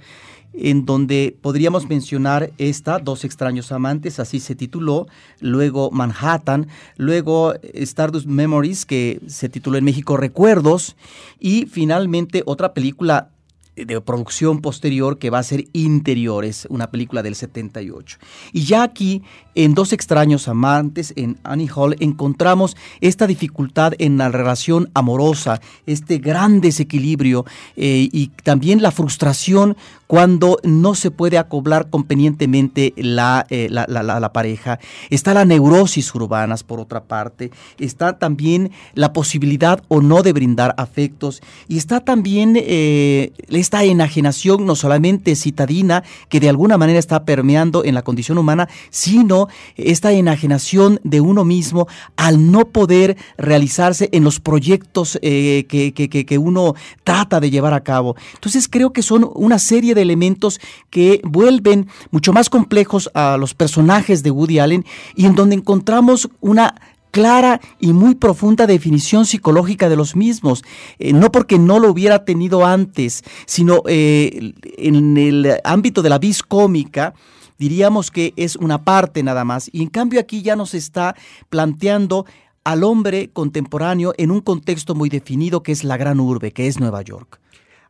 en 0.53 0.85
donde 0.85 1.37
podríamos 1.41 1.89
mencionar 1.89 2.53
esta, 2.59 2.99
Dos 2.99 3.25
extraños 3.25 3.73
amantes, 3.73 4.21
así 4.21 4.41
se 4.41 4.55
tituló, 4.55 5.07
luego 5.41 5.91
Manhattan, 5.91 6.69
luego 6.97 7.55
Stardust 7.75 8.27
Memories, 8.27 8.87
que 8.87 9.21
se 9.27 9.49
tituló 9.49 9.79
en 9.79 9.85
México 9.85 10.17
Recuerdos, 10.17 10.97
y 11.41 11.67
finalmente 11.67 12.43
otra 12.47 12.73
película 12.73 13.31
de 13.77 14.01
producción 14.01 14.61
posterior 14.61 15.19
que 15.19 15.31
va 15.31 15.39
a 15.39 15.43
ser 15.43 15.65
Interiores, 15.73 16.67
una 16.71 16.91
película 16.91 17.23
del 17.23 17.35
78. 17.35 18.19
Y 18.53 18.65
ya 18.65 18.83
aquí, 18.83 19.23
en 19.55 19.75
Dos 19.75 19.93
extraños 19.93 20.49
amantes, 20.49 21.13
en 21.17 21.39
Annie 21.43 21.71
Hall, 21.75 21.97
encontramos 22.01 22.77
esta 23.01 23.27
dificultad 23.27 23.95
en 23.99 24.19
la 24.19 24.29
relación 24.29 24.91
amorosa, 24.95 25.61
este 25.87 26.19
gran 26.19 26.61
desequilibrio 26.61 27.45
eh, 27.77 28.09
y 28.13 28.29
también 28.43 28.83
la 28.83 28.93
frustración 28.93 29.77
cuando 30.07 30.59
no 30.63 30.95
se 30.95 31.11
puede 31.11 31.39
acoblar 31.39 31.91
convenientemente 31.91 32.93
la, 32.97 33.47
eh, 33.51 33.69
la, 33.71 34.33
pareja. 34.33 34.79
Está 35.11 35.35
la 35.35 35.45
neurosis 35.45 36.15
urbanas, 36.15 36.63
por 36.63 36.81
otra 36.81 37.05
parte. 37.05 37.51
Está 37.79 38.19
también 38.19 38.71
la 38.95 39.13
posibilidad 39.13 39.83
o 39.89 40.01
no 40.01 40.23
de 40.23 40.33
brindar 40.33 40.75
afectos. 40.79 41.43
Y 41.69 41.79
está 41.79 42.01
también 42.01 42.55
eh, 42.57 43.33
esta 43.49 43.85
enajenación 43.85 44.67
no 44.67 44.77
solamente 44.77 45.37
citadina 45.37 46.05
que 46.29 46.41
de 46.41 46.49
alguna 46.49 46.79
manera 46.79 46.99
está 46.99 47.25
permeando 47.25 47.85
en 47.85 47.95
la 47.95 48.03
condición 48.03 48.39
humana, 48.39 48.69
sino 48.91 49.49
esta 49.77 50.13
enajenación 50.13 51.01
de 51.05 51.21
uno 51.21 51.45
mismo 51.45 51.87
al 52.17 52.51
no 52.51 52.67
poder 52.67 53.17
realizarse 53.39 54.09
en 54.13 54.25
los 54.25 54.41
proyectos 54.41 55.19
eh, 55.23 55.67
que, 55.69 55.93
que 55.93 56.39
uno 56.39 56.75
trata 57.05 57.41
de 57.41 57.51
llevar 57.51 57.75
a 57.75 57.83
cabo. 57.83 58.17
Entonces 58.35 58.69
creo 58.69 58.93
que 58.93 59.03
son 59.03 59.31
una 59.35 59.59
serie 59.59 59.95
de 59.95 60.04
elementos 60.05 60.61
que 60.91 61.21
vuelven 61.25 61.89
mucho 62.13 62.33
más 62.33 62.49
complejos 62.49 63.11
a 63.15 63.37
los 63.37 63.55
personajes 63.55 64.23
de 64.23 64.31
Woody 64.31 64.61
Allen 64.61 64.85
y 65.17 65.27
en 65.27 65.35
donde 65.35 65.57
encontramos 65.57 66.29
una 66.41 66.75
clara 67.15 67.61
y 67.79 67.93
muy 67.93 68.17
profunda 68.17 68.67
definición 68.67 69.25
psicológica 69.25 69.89
de 69.89 69.95
los 69.95 70.17
mismos, 70.17 70.65
eh, 70.99 71.13
no 71.13 71.31
porque 71.31 71.61
no 71.61 71.79
lo 71.79 71.89
hubiera 71.89 72.25
tenido 72.25 72.67
antes, 72.67 73.23
sino 73.47 73.83
eh, 73.87 74.53
en 74.79 75.17
el 75.17 75.61
ámbito 75.63 76.03
de 76.03 76.09
la 76.09 76.19
vis 76.19 76.43
cómica, 76.43 77.15
diríamos 77.57 78.11
que 78.11 78.33
es 78.35 78.57
una 78.57 78.83
parte 78.83 79.23
nada 79.23 79.45
más, 79.45 79.71
y 79.73 79.83
en 79.83 79.91
cambio 79.91 80.19
aquí 80.19 80.43
ya 80.43 80.57
nos 80.57 80.75
está 80.75 81.15
planteando 81.51 82.27
al 82.65 82.83
hombre 82.83 83.31
contemporáneo 83.33 84.13
en 84.17 84.33
un 84.33 84.41
contexto 84.41 84.97
muy 84.97 85.09
definido 85.09 85.63
que 85.63 85.71
es 85.71 85.85
la 85.85 85.97
gran 85.97 86.19
urbe, 86.19 86.51
que 86.51 86.67
es 86.67 86.81
Nueva 86.81 87.03
York. 87.03 87.39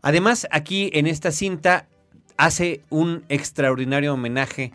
Además, 0.02 0.46
aquí 0.50 0.90
en 0.92 1.06
esta 1.06 1.32
cinta 1.32 1.88
hace 2.36 2.82
un 2.90 3.24
extraordinario 3.28 4.14
homenaje 4.14 4.72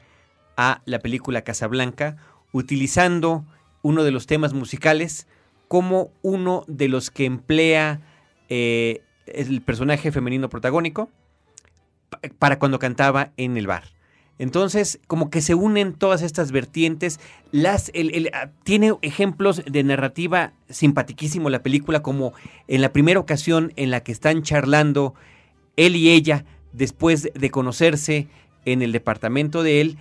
a 0.58 0.82
la 0.86 1.00
película 1.00 1.44
Casablanca, 1.44 2.18
utilizando 2.52 3.46
uno 3.82 4.04
de 4.04 4.12
los 4.12 4.28
temas 4.28 4.54
musicales 4.54 5.28
como 5.68 6.12
uno 6.22 6.64
de 6.68 6.88
los 6.88 7.12
que 7.12 7.26
emplea 7.26 8.02
eh, 8.50 9.02
el 9.28 9.62
personaje 9.62 10.12
femenino 10.12 10.50
protagónico 10.50 11.10
para 12.40 12.60
cuando 12.60 12.80
cantaba 12.80 13.32
en 13.38 13.56
el 13.56 13.68
bar. 13.68 13.84
Entonces, 14.40 15.00
como 15.08 15.30
que 15.30 15.42
se 15.42 15.54
unen 15.54 15.94
todas 15.94 16.22
estas 16.22 16.52
vertientes. 16.52 17.20
Las, 17.52 17.92
ah, 18.34 18.50
tiene 18.64 18.94
ejemplos 19.02 19.64
de 19.66 19.84
narrativa 19.84 20.54
simpaticísimo 20.70 21.50
la 21.50 21.62
película, 21.62 22.02
como 22.02 22.34
en 22.68 22.82
la 22.82 22.94
primera 22.94 23.20
ocasión 23.20 23.74
en 23.76 23.92
la 23.92 24.02
que 24.02 24.14
están 24.14 24.42
charlando 24.42 25.14
él 25.76 25.98
y 25.98 26.10
ella 26.10 26.46
después 26.74 27.30
de 27.34 27.52
conocerse 27.52 28.28
en 28.66 28.82
el 28.82 28.92
departamento 28.92 29.64
de 29.64 29.82
él 29.82 29.98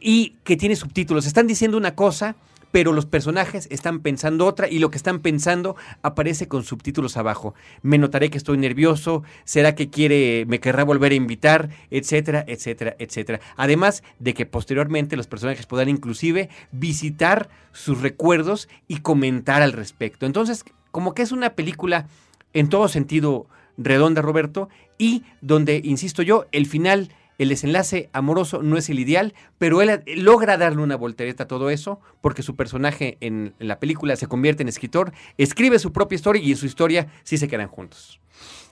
y 0.00 0.36
que 0.44 0.56
tiene 0.56 0.76
subtítulos. 0.76 1.26
Están 1.26 1.46
diciendo 1.46 1.76
una 1.76 1.94
cosa, 1.94 2.36
pero 2.72 2.92
los 2.92 3.06
personajes 3.06 3.66
están 3.70 4.00
pensando 4.00 4.46
otra 4.46 4.68
y 4.68 4.78
lo 4.78 4.90
que 4.90 4.96
están 4.96 5.20
pensando 5.20 5.76
aparece 6.02 6.48
con 6.48 6.64
subtítulos 6.64 7.16
abajo. 7.16 7.54
Me 7.82 7.98
notaré 7.98 8.30
que 8.30 8.38
estoy 8.38 8.58
nervioso, 8.58 9.22
será 9.44 9.74
que 9.74 9.90
quiere, 9.90 10.44
me 10.46 10.60
querrá 10.60 10.84
volver 10.84 11.12
a 11.12 11.16
invitar, 11.16 11.70
etcétera, 11.90 12.44
etcétera, 12.46 12.96
etcétera. 12.98 13.40
Además 13.56 14.02
de 14.18 14.34
que 14.34 14.46
posteriormente 14.46 15.16
los 15.16 15.26
personajes 15.26 15.66
podrán 15.66 15.88
inclusive 15.88 16.48
visitar 16.72 17.48
sus 17.72 18.00
recuerdos 18.00 18.68
y 18.88 18.98
comentar 18.98 19.62
al 19.62 19.72
respecto. 19.72 20.26
Entonces, 20.26 20.64
como 20.90 21.14
que 21.14 21.22
es 21.22 21.32
una 21.32 21.50
película 21.50 22.06
en 22.52 22.68
todo 22.68 22.88
sentido 22.88 23.46
redonda, 23.80 24.22
Roberto, 24.22 24.68
y 24.98 25.24
donde, 25.40 25.80
insisto 25.82 26.22
yo, 26.22 26.46
el 26.52 26.66
final, 26.66 27.10
el 27.38 27.48
desenlace 27.48 28.10
amoroso 28.12 28.62
no 28.62 28.76
es 28.76 28.88
el 28.90 28.98
ideal, 28.98 29.34
pero 29.58 29.82
él 29.82 30.02
logra 30.16 30.56
darle 30.58 30.82
una 30.82 30.96
voltereta 30.96 31.44
a 31.44 31.48
todo 31.48 31.70
eso, 31.70 32.00
porque 32.20 32.42
su 32.42 32.54
personaje 32.54 33.16
en 33.20 33.54
la 33.58 33.80
película 33.80 34.14
se 34.16 34.26
convierte 34.26 34.62
en 34.62 34.68
escritor, 34.68 35.12
escribe 35.38 35.78
su 35.78 35.92
propia 35.92 36.16
historia 36.16 36.42
y 36.42 36.50
en 36.50 36.56
su 36.56 36.66
historia 36.66 37.08
sí 37.24 37.38
se 37.38 37.48
quedan 37.48 37.68
juntos. 37.68 38.20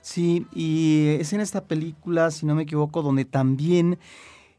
Sí, 0.01 0.45
y 0.53 1.17
es 1.19 1.33
en 1.33 1.41
esta 1.41 1.65
película, 1.65 2.31
si 2.31 2.45
no 2.45 2.55
me 2.55 2.63
equivoco, 2.63 3.01
donde 3.01 3.25
también 3.25 3.99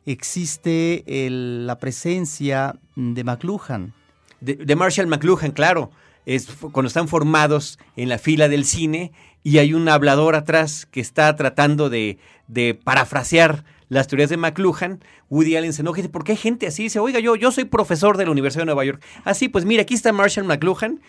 existe 0.06 1.04
la 1.06 1.78
presencia 1.78 2.76
de 2.96 3.24
McLuhan. 3.24 3.94
De, 4.40 4.76
Marshall 4.76 5.06
McLuhan, 5.06 5.52
claro. 5.52 5.90
Es 6.26 6.46
cuando 6.72 6.88
están 6.88 7.08
formados 7.08 7.78
en 7.96 8.08
la 8.08 8.18
fila 8.18 8.48
del 8.48 8.64
cine 8.64 9.12
y 9.42 9.58
hay 9.58 9.74
un 9.74 9.88
hablador 9.88 10.34
atrás 10.34 10.86
que 10.86 11.00
está 11.00 11.34
tratando 11.36 11.90
de, 11.90 12.18
de 12.46 12.74
parafrasear 12.74 13.64
las 13.90 14.06
teorías 14.06 14.30
de 14.30 14.36
McLuhan, 14.36 15.02
Woody 15.28 15.56
Allen 15.56 15.72
se 15.72 15.82
enoja 15.82 15.98
y 15.98 16.02
dice, 16.02 16.12
¿por 16.12 16.22
qué 16.22 16.32
hay 16.32 16.38
gente 16.38 16.68
así? 16.68 16.84
Dice, 16.84 17.00
oiga, 17.00 17.18
yo, 17.18 17.34
yo 17.34 17.50
soy 17.50 17.64
profesor 17.64 18.16
de 18.16 18.24
la 18.24 18.30
Universidad 18.30 18.62
de 18.62 18.66
Nueva 18.66 18.84
York. 18.84 19.02
Así, 19.24 19.46
ah, 19.46 19.48
pues 19.52 19.64
mira, 19.64 19.82
aquí 19.82 19.94
está 19.94 20.12
Marshall 20.12 20.46
McLuhan 20.46 21.00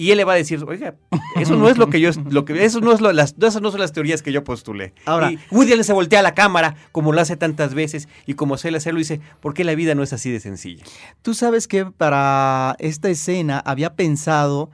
y 0.00 0.12
él 0.12 0.16
le 0.16 0.24
va 0.24 0.32
a 0.32 0.36
decir, 0.36 0.64
oiga, 0.66 0.94
eso 1.36 1.56
no 1.56 1.68
es 1.68 1.76
lo 1.76 1.90
que 1.90 2.00
yo, 2.00 2.08
lo 2.30 2.46
que, 2.46 2.64
eso 2.64 2.80
no 2.80 2.90
es 2.90 3.02
lo, 3.02 3.12
las, 3.12 3.34
esas 3.38 3.60
no 3.60 3.70
son 3.70 3.80
las 3.80 3.92
teorías 3.92 4.22
que 4.22 4.32
yo 4.32 4.42
postulé. 4.44 4.94
Ahora, 5.04 5.30
y 5.30 5.38
Woody 5.50 5.74
Allen 5.74 5.84
se 5.84 5.92
voltea 5.92 6.20
a 6.20 6.22
la 6.22 6.32
cámara, 6.32 6.74
como 6.90 7.12
lo 7.12 7.20
hace 7.20 7.36
tantas 7.36 7.74
veces, 7.74 8.08
y 8.24 8.32
como 8.32 8.56
suele 8.56 8.78
hacerlo, 8.78 8.96
dice, 8.96 9.20
¿por 9.40 9.52
qué 9.52 9.62
la 9.62 9.74
vida 9.74 9.94
no 9.94 10.02
es 10.02 10.14
así 10.14 10.30
de 10.30 10.40
sencilla? 10.40 10.84
Tú 11.20 11.34
sabes 11.34 11.68
que 11.68 11.84
para 11.84 12.76
esta 12.78 13.10
escena 13.10 13.58
había 13.58 13.94
pensado 13.94 14.70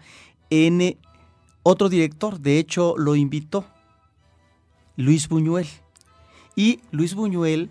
en 0.48 0.96
otro 1.64 1.88
director, 1.88 2.38
de 2.38 2.60
hecho 2.60 2.94
lo 2.96 3.16
invitó, 3.16 3.66
Luis 4.94 5.28
Buñuel. 5.28 5.66
Y 6.54 6.78
Luis 6.92 7.16
Buñuel 7.16 7.70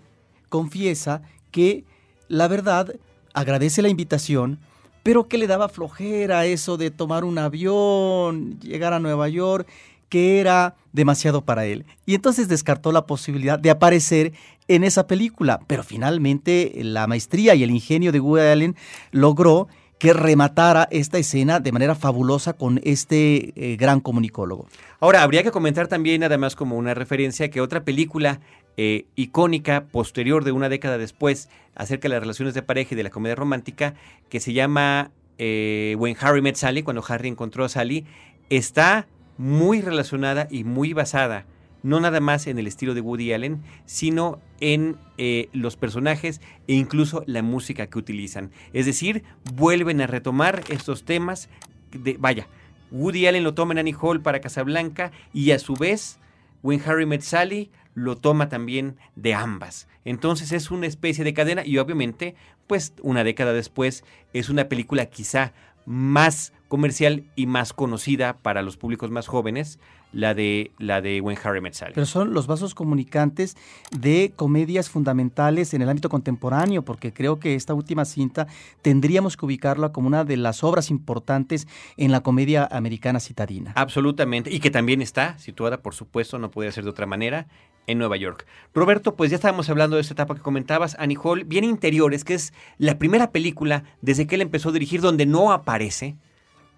confiesa 0.50 1.22
que 1.52 1.84
la 2.28 2.48
verdad 2.48 2.96
agradece 3.32 3.80
la 3.80 3.88
invitación, 3.88 4.58
pero 5.06 5.28
que 5.28 5.38
le 5.38 5.46
daba 5.46 5.68
flojera 5.68 6.46
eso 6.46 6.76
de 6.76 6.90
tomar 6.90 7.22
un 7.22 7.38
avión, 7.38 8.58
llegar 8.58 8.92
a 8.92 8.98
Nueva 8.98 9.28
York, 9.28 9.68
que 10.08 10.40
era 10.40 10.74
demasiado 10.92 11.42
para 11.42 11.64
él. 11.64 11.84
Y 12.06 12.16
entonces 12.16 12.48
descartó 12.48 12.90
la 12.90 13.06
posibilidad 13.06 13.56
de 13.56 13.70
aparecer 13.70 14.32
en 14.66 14.82
esa 14.82 15.06
película, 15.06 15.60
pero 15.68 15.84
finalmente 15.84 16.72
la 16.82 17.06
maestría 17.06 17.54
y 17.54 17.62
el 17.62 17.70
ingenio 17.70 18.10
de 18.10 18.18
Woody 18.18 18.48
Allen 18.48 18.76
logró 19.12 19.68
que 20.00 20.12
rematara 20.12 20.88
esta 20.90 21.18
escena 21.18 21.60
de 21.60 21.70
manera 21.70 21.94
fabulosa 21.94 22.54
con 22.54 22.80
este 22.82 23.52
eh, 23.54 23.76
gran 23.76 24.00
comunicólogo. 24.00 24.66
Ahora, 24.98 25.22
habría 25.22 25.44
que 25.44 25.52
comentar 25.52 25.86
también, 25.86 26.24
además, 26.24 26.56
como 26.56 26.76
una 26.76 26.94
referencia, 26.94 27.48
que 27.48 27.60
otra 27.60 27.84
película 27.84 28.40
eh, 28.76 29.06
icónica, 29.14 29.84
posterior 29.84 30.44
de 30.44 30.52
una 30.52 30.68
década 30.68 30.98
después, 30.98 31.48
acerca 31.74 32.08
de 32.08 32.14
las 32.14 32.20
relaciones 32.20 32.54
de 32.54 32.62
pareja 32.62 32.94
y 32.94 32.96
de 32.96 33.04
la 33.04 33.10
comedia 33.10 33.34
romántica, 33.34 33.94
que 34.28 34.40
se 34.40 34.52
llama 34.52 35.10
eh, 35.38 35.96
When 35.98 36.16
Harry 36.20 36.42
Met 36.42 36.56
Sally, 36.56 36.82
cuando 36.82 37.04
Harry 37.06 37.28
encontró 37.28 37.64
a 37.64 37.68
Sally, 37.68 38.06
está 38.50 39.06
muy 39.38 39.80
relacionada 39.80 40.48
y 40.50 40.64
muy 40.64 40.92
basada 40.92 41.46
no 41.86 42.00
nada 42.00 42.18
más 42.18 42.48
en 42.48 42.58
el 42.58 42.66
estilo 42.66 42.94
de 42.94 43.00
Woody 43.00 43.32
Allen, 43.32 43.62
sino 43.84 44.40
en 44.58 44.96
eh, 45.18 45.48
los 45.52 45.76
personajes 45.76 46.40
e 46.66 46.74
incluso 46.74 47.22
la 47.26 47.42
música 47.42 47.86
que 47.86 47.98
utilizan. 47.98 48.50
Es 48.72 48.86
decir, 48.86 49.22
vuelven 49.54 50.00
a 50.00 50.08
retomar 50.08 50.64
estos 50.68 51.04
temas 51.04 51.48
de, 51.92 52.16
vaya, 52.18 52.48
Woody 52.90 53.28
Allen 53.28 53.44
lo 53.44 53.54
toma 53.54 53.72
en 53.72 53.78
Annie 53.78 53.94
Hall 53.98 54.20
para 54.20 54.40
Casablanca 54.40 55.12
y 55.32 55.52
a 55.52 55.60
su 55.60 55.74
vez, 55.74 56.18
When 56.64 56.82
Harry 56.84 57.06
Met 57.06 57.20
Sally 57.20 57.70
lo 57.96 58.16
toma 58.16 58.48
también 58.48 58.96
de 59.16 59.34
ambas. 59.34 59.88
Entonces 60.04 60.52
es 60.52 60.70
una 60.70 60.86
especie 60.86 61.24
de 61.24 61.34
cadena 61.34 61.64
y 61.64 61.78
obviamente, 61.78 62.36
pues 62.66 62.92
una 63.02 63.24
década 63.24 63.54
después 63.54 64.04
es 64.34 64.50
una 64.50 64.68
película 64.68 65.06
quizá 65.06 65.54
más 65.86 66.52
comercial 66.68 67.24
y 67.36 67.46
más 67.46 67.72
conocida 67.72 68.36
para 68.38 68.60
los 68.60 68.76
públicos 68.76 69.10
más 69.10 69.28
jóvenes, 69.28 69.78
la 70.12 70.34
de, 70.34 70.72
la 70.78 71.00
de 71.00 71.20
When 71.20 71.38
Harry 71.42 71.60
Met 71.60 71.74
Sally. 71.74 71.94
Pero 71.94 72.06
son 72.06 72.34
los 72.34 72.46
vasos 72.46 72.74
comunicantes 72.74 73.56
de 73.90 74.32
comedias 74.36 74.90
fundamentales 74.90 75.72
en 75.72 75.80
el 75.80 75.88
ámbito 75.88 76.08
contemporáneo, 76.08 76.82
porque 76.82 77.14
creo 77.14 77.38
que 77.38 77.54
esta 77.54 77.72
última 77.72 78.04
cinta 78.04 78.46
tendríamos 78.82 79.36
que 79.36 79.46
ubicarla 79.46 79.92
como 79.92 80.08
una 80.08 80.24
de 80.24 80.36
las 80.36 80.64
obras 80.64 80.90
importantes 80.90 81.66
en 81.96 82.12
la 82.12 82.20
comedia 82.20 82.68
americana 82.70 83.20
citadina. 83.20 83.72
Absolutamente, 83.74 84.52
y 84.52 84.60
que 84.60 84.70
también 84.70 85.00
está 85.00 85.38
situada, 85.38 85.80
por 85.80 85.94
supuesto, 85.94 86.38
no 86.38 86.50
puede 86.50 86.72
ser 86.72 86.84
de 86.84 86.90
otra 86.90 87.06
manera, 87.06 87.46
en 87.86 87.98
Nueva 87.98 88.16
York. 88.16 88.46
Roberto, 88.74 89.14
pues 89.14 89.30
ya 89.30 89.36
estábamos 89.36 89.68
hablando 89.68 89.96
de 89.96 90.02
esta 90.02 90.14
etapa 90.14 90.34
que 90.34 90.40
comentabas, 90.40 90.96
Annie 90.98 91.18
Hall, 91.22 91.44
bien 91.44 91.64
interiores, 91.64 92.24
que 92.24 92.34
es 92.34 92.52
la 92.78 92.98
primera 92.98 93.30
película 93.30 93.84
desde 94.02 94.26
que 94.26 94.34
él 94.34 94.42
empezó 94.42 94.70
a 94.70 94.72
dirigir 94.72 95.00
donde 95.00 95.26
no 95.26 95.52
aparece, 95.52 96.16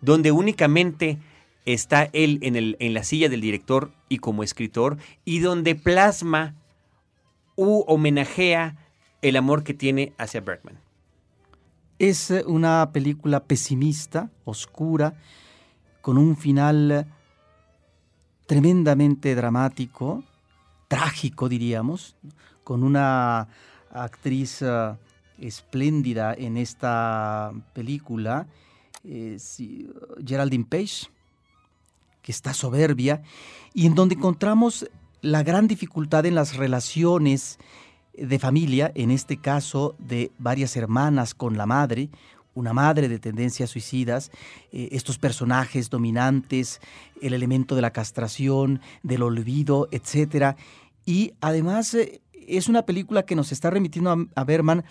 donde 0.00 0.32
únicamente 0.32 1.18
está 1.64 2.08
él 2.12 2.38
en, 2.42 2.56
el, 2.56 2.76
en 2.80 2.94
la 2.94 3.04
silla 3.04 3.28
del 3.28 3.40
director 3.40 3.90
y 4.08 4.18
como 4.18 4.42
escritor, 4.42 4.98
y 5.24 5.40
donde 5.40 5.74
plasma 5.74 6.54
u 7.56 7.84
homenajea 7.86 8.76
el 9.22 9.36
amor 9.36 9.64
que 9.64 9.74
tiene 9.74 10.12
hacia 10.18 10.40
Bergman. 10.40 10.78
Es 11.98 12.30
eh, 12.30 12.44
una 12.46 12.90
película 12.92 13.44
pesimista, 13.44 14.30
oscura, 14.44 15.14
con 16.00 16.16
un 16.16 16.36
final 16.36 17.06
tremendamente 18.46 19.34
dramático, 19.34 20.24
trágico 20.88 21.48
diríamos, 21.48 22.16
con 22.64 22.82
una 22.82 23.48
actriz 23.92 24.62
uh, 24.62 24.96
espléndida 25.38 26.34
en 26.34 26.56
esta 26.56 27.52
película, 27.74 28.46
eh, 29.04 29.38
Geraldine 30.26 30.64
Page, 30.64 31.08
que 32.22 32.32
está 32.32 32.52
soberbia, 32.52 33.22
y 33.72 33.86
en 33.86 33.94
donde 33.94 34.16
encontramos 34.16 34.88
la 35.22 35.42
gran 35.42 35.68
dificultad 35.68 36.26
en 36.26 36.34
las 36.34 36.56
relaciones 36.56 37.58
de 38.14 38.38
familia, 38.38 38.90
en 38.94 39.10
este 39.10 39.36
caso 39.36 39.94
de 39.98 40.32
varias 40.38 40.76
hermanas 40.76 41.34
con 41.34 41.56
la 41.56 41.66
madre, 41.66 42.10
una 42.58 42.72
madre 42.72 43.08
de 43.08 43.20
tendencias 43.20 43.70
suicidas, 43.70 44.32
eh, 44.72 44.88
estos 44.92 45.16
personajes 45.16 45.90
dominantes, 45.90 46.80
el 47.22 47.32
elemento 47.32 47.76
de 47.76 47.82
la 47.82 47.92
castración, 47.92 48.80
del 49.04 49.22
olvido, 49.22 49.88
etc. 49.92 50.56
Y 51.06 51.34
además 51.40 51.94
eh, 51.94 52.20
es 52.32 52.68
una 52.68 52.82
película 52.82 53.22
que 53.24 53.36
nos 53.36 53.52
está 53.52 53.70
remitiendo 53.70 54.26
a, 54.34 54.44
Berman 54.44 54.84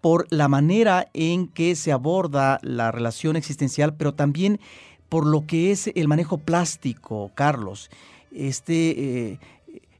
por 0.00 0.26
la 0.30 0.48
manera 0.48 1.08
en 1.14 1.46
que 1.46 1.76
se 1.76 1.92
aborda 1.92 2.58
la 2.62 2.90
relación 2.90 3.36
existencial, 3.36 3.94
pero 3.94 4.14
también 4.14 4.58
por 5.08 5.24
lo 5.24 5.46
que 5.46 5.70
es 5.70 5.90
el 5.94 6.08
manejo 6.08 6.38
plástico, 6.38 7.30
Carlos. 7.36 7.88
Este, 8.32 9.30
eh, 9.30 9.38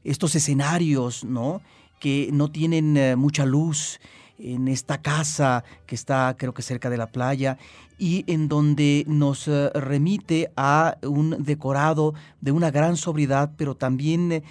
estos 0.03 0.35
escenarios, 0.35 1.23
¿no? 1.23 1.61
Que 2.01 2.29
no 2.33 2.51
tienen 2.51 3.17
mucha 3.17 3.45
luz 3.45 4.01
en 4.37 4.67
esta 4.67 5.01
casa 5.01 5.63
que 5.85 5.95
está, 5.95 6.35
creo 6.37 6.53
que 6.53 6.61
cerca 6.61 6.89
de 6.89 6.97
la 6.97 7.07
playa, 7.07 7.57
y 7.97 8.23
en 8.27 8.47
donde 8.47 9.05
nos 9.07 9.47
eh, 9.47 9.69
remite 9.73 10.51
a 10.57 10.97
un 11.03 11.43
decorado 11.43 12.13
de 12.41 12.51
una 12.51 12.71
gran 12.71 12.97
sobriedad, 12.97 13.51
pero 13.57 13.75
también 13.75 14.43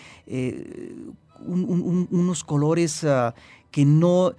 unos 1.45 2.45
colores 2.45 3.05
ah, 3.05 3.35
que 3.71 3.85
no, 3.85 4.35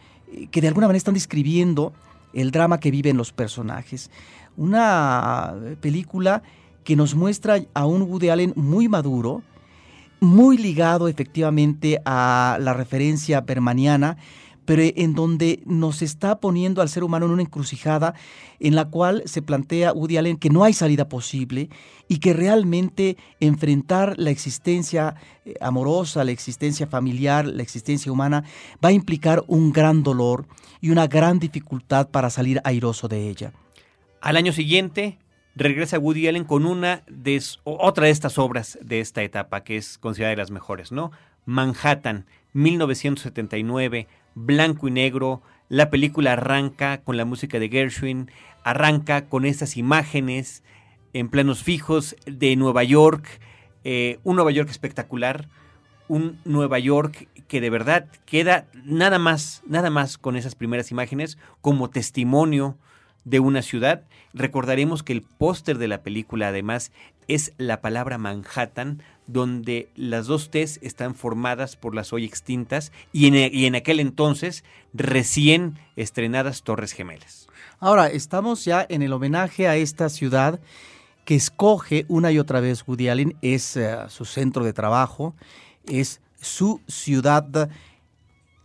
que 0.51 0.61
de 0.61 0.67
alguna 0.67 0.87
manera 0.87 0.97
están 0.97 1.13
describiendo 1.13 1.93
el 2.33 2.51
drama 2.51 2.79
que 2.79 2.91
viven 2.91 3.17
los 3.17 3.31
personajes. 3.31 4.09
Una 4.57 5.53
película 5.81 6.43
que 6.83 6.95
nos 6.95 7.15
muestra 7.15 7.59
a 7.73 7.85
un 7.85 8.03
Woody 8.03 8.29
Allen 8.29 8.53
muy 8.55 8.87
maduro, 8.87 9.41
muy 10.19 10.57
ligado 10.57 11.07
efectivamente 11.07 12.01
a 12.05 12.57
la 12.59 12.73
referencia 12.73 13.41
bermaniana, 13.41 14.17
pero 14.65 14.81
en 14.83 15.13
donde 15.13 15.61
nos 15.65 16.01
está 16.01 16.39
poniendo 16.39 16.81
al 16.81 16.89
ser 16.89 17.03
humano 17.03 17.25
en 17.25 17.31
una 17.31 17.41
encrucijada 17.41 18.13
en 18.59 18.75
la 18.75 18.85
cual 18.85 19.23
se 19.25 19.41
plantea 19.41 19.93
Woody 19.93 20.17
Allen 20.17 20.37
que 20.37 20.49
no 20.49 20.63
hay 20.63 20.73
salida 20.73 21.09
posible 21.09 21.69
y 22.07 22.19
que 22.19 22.33
realmente 22.33 23.17
enfrentar 23.39 24.15
la 24.17 24.29
existencia 24.29 25.15
eh, 25.45 25.55
amorosa, 25.61 26.23
la 26.23 26.31
existencia 26.31 26.87
familiar, 26.87 27.45
la 27.45 27.63
existencia 27.63 28.11
humana 28.11 28.43
va 28.83 28.89
a 28.89 28.93
implicar 28.93 29.43
un 29.47 29.71
gran 29.71 30.03
dolor 30.03 30.47
y 30.81 30.89
una 30.89 31.07
gran 31.07 31.39
dificultad 31.39 32.09
para 32.09 32.29
salir 32.29 32.61
airoso 32.63 33.07
de 33.07 33.29
ella. 33.29 33.53
Al 34.21 34.37
año 34.37 34.53
siguiente 34.53 35.17
regresa 35.55 35.99
Woody 35.99 36.27
Allen 36.27 36.45
con 36.45 36.65
una 36.65 37.03
de 37.07 37.41
otra 37.63 38.05
de 38.05 38.11
estas 38.11 38.37
obras 38.37 38.77
de 38.81 38.99
esta 38.99 39.23
etapa 39.23 39.63
que 39.63 39.77
es 39.77 39.97
considerada 39.97 40.31
de 40.31 40.37
las 40.37 40.51
mejores, 40.51 40.91
¿no? 40.91 41.11
Manhattan, 41.45 42.25
1979, 42.53 44.07
blanco 44.35 44.87
y 44.87 44.91
negro. 44.91 45.41
La 45.69 45.89
película 45.89 46.33
arranca 46.33 47.01
con 47.01 47.17
la 47.17 47.25
música 47.25 47.59
de 47.59 47.69
Gershwin, 47.69 48.29
arranca 48.63 49.27
con 49.27 49.45
estas 49.45 49.77
imágenes 49.77 50.63
en 51.13 51.29
planos 51.29 51.63
fijos 51.63 52.15
de 52.25 52.55
Nueva 52.55 52.83
York, 52.83 53.39
eh, 53.83 54.19
un 54.23 54.35
Nueva 54.35 54.51
York 54.51 54.69
espectacular, 54.69 55.47
un 56.07 56.39
Nueva 56.45 56.79
York 56.79 57.27
que 57.47 57.61
de 57.61 57.69
verdad 57.69 58.07
queda 58.25 58.67
nada 58.85 59.19
más, 59.19 59.61
nada 59.67 59.89
más 59.89 60.17
con 60.17 60.35
esas 60.35 60.55
primeras 60.55 60.91
imágenes 60.91 61.37
como 61.61 61.89
testimonio 61.89 62.77
de 63.25 63.39
una 63.39 63.61
ciudad. 63.61 64.03
Recordaremos 64.33 65.03
que 65.03 65.13
el 65.13 65.21
póster 65.21 65.77
de 65.77 65.87
la 65.87 66.01
película 66.01 66.47
además 66.47 66.91
es 67.27 67.53
la 67.57 67.81
palabra 67.81 68.17
Manhattan, 68.17 69.01
donde 69.27 69.89
las 69.95 70.27
dos 70.27 70.49
T's 70.49 70.79
están 70.81 71.15
formadas 71.15 71.75
por 71.75 71.95
las 71.95 72.13
hoy 72.13 72.25
extintas 72.25 72.91
y 73.11 73.27
en, 73.65 73.75
aquel 73.75 73.99
entonces 73.99 74.63
recién 74.93 75.79
estrenadas 75.95 76.63
Torres 76.63 76.91
Gemelas. 76.91 77.47
Ahora, 77.79 78.07
estamos 78.07 78.65
ya 78.65 78.85
en 78.87 79.01
el 79.01 79.13
homenaje 79.13 79.67
a 79.67 79.75
esta 79.75 80.09
ciudad 80.09 80.59
que 81.25 81.35
escoge 81.35 82.05
una 82.09 82.31
y 82.31 82.39
otra 82.39 82.59
vez 82.59 82.83
Woody 82.87 83.09
Allen, 83.09 83.35
es 83.41 83.77
eh, 83.77 83.95
su 84.09 84.25
centro 84.25 84.65
de 84.65 84.73
trabajo, 84.73 85.35
es 85.85 86.21
su 86.41 86.81
ciudad 86.87 87.69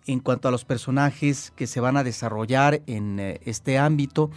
en 0.07 0.21
cuanto 0.21 0.49
a 0.49 0.51
los 0.51 0.65
personajes 0.65 1.53
que 1.55 1.67
se 1.67 1.81
van 1.81 1.97
a 1.97 2.05
desarrollar 2.05 2.83
en 2.87 3.21
eh, 3.21 3.41
este 3.45 3.79
ámbito. 3.79 4.31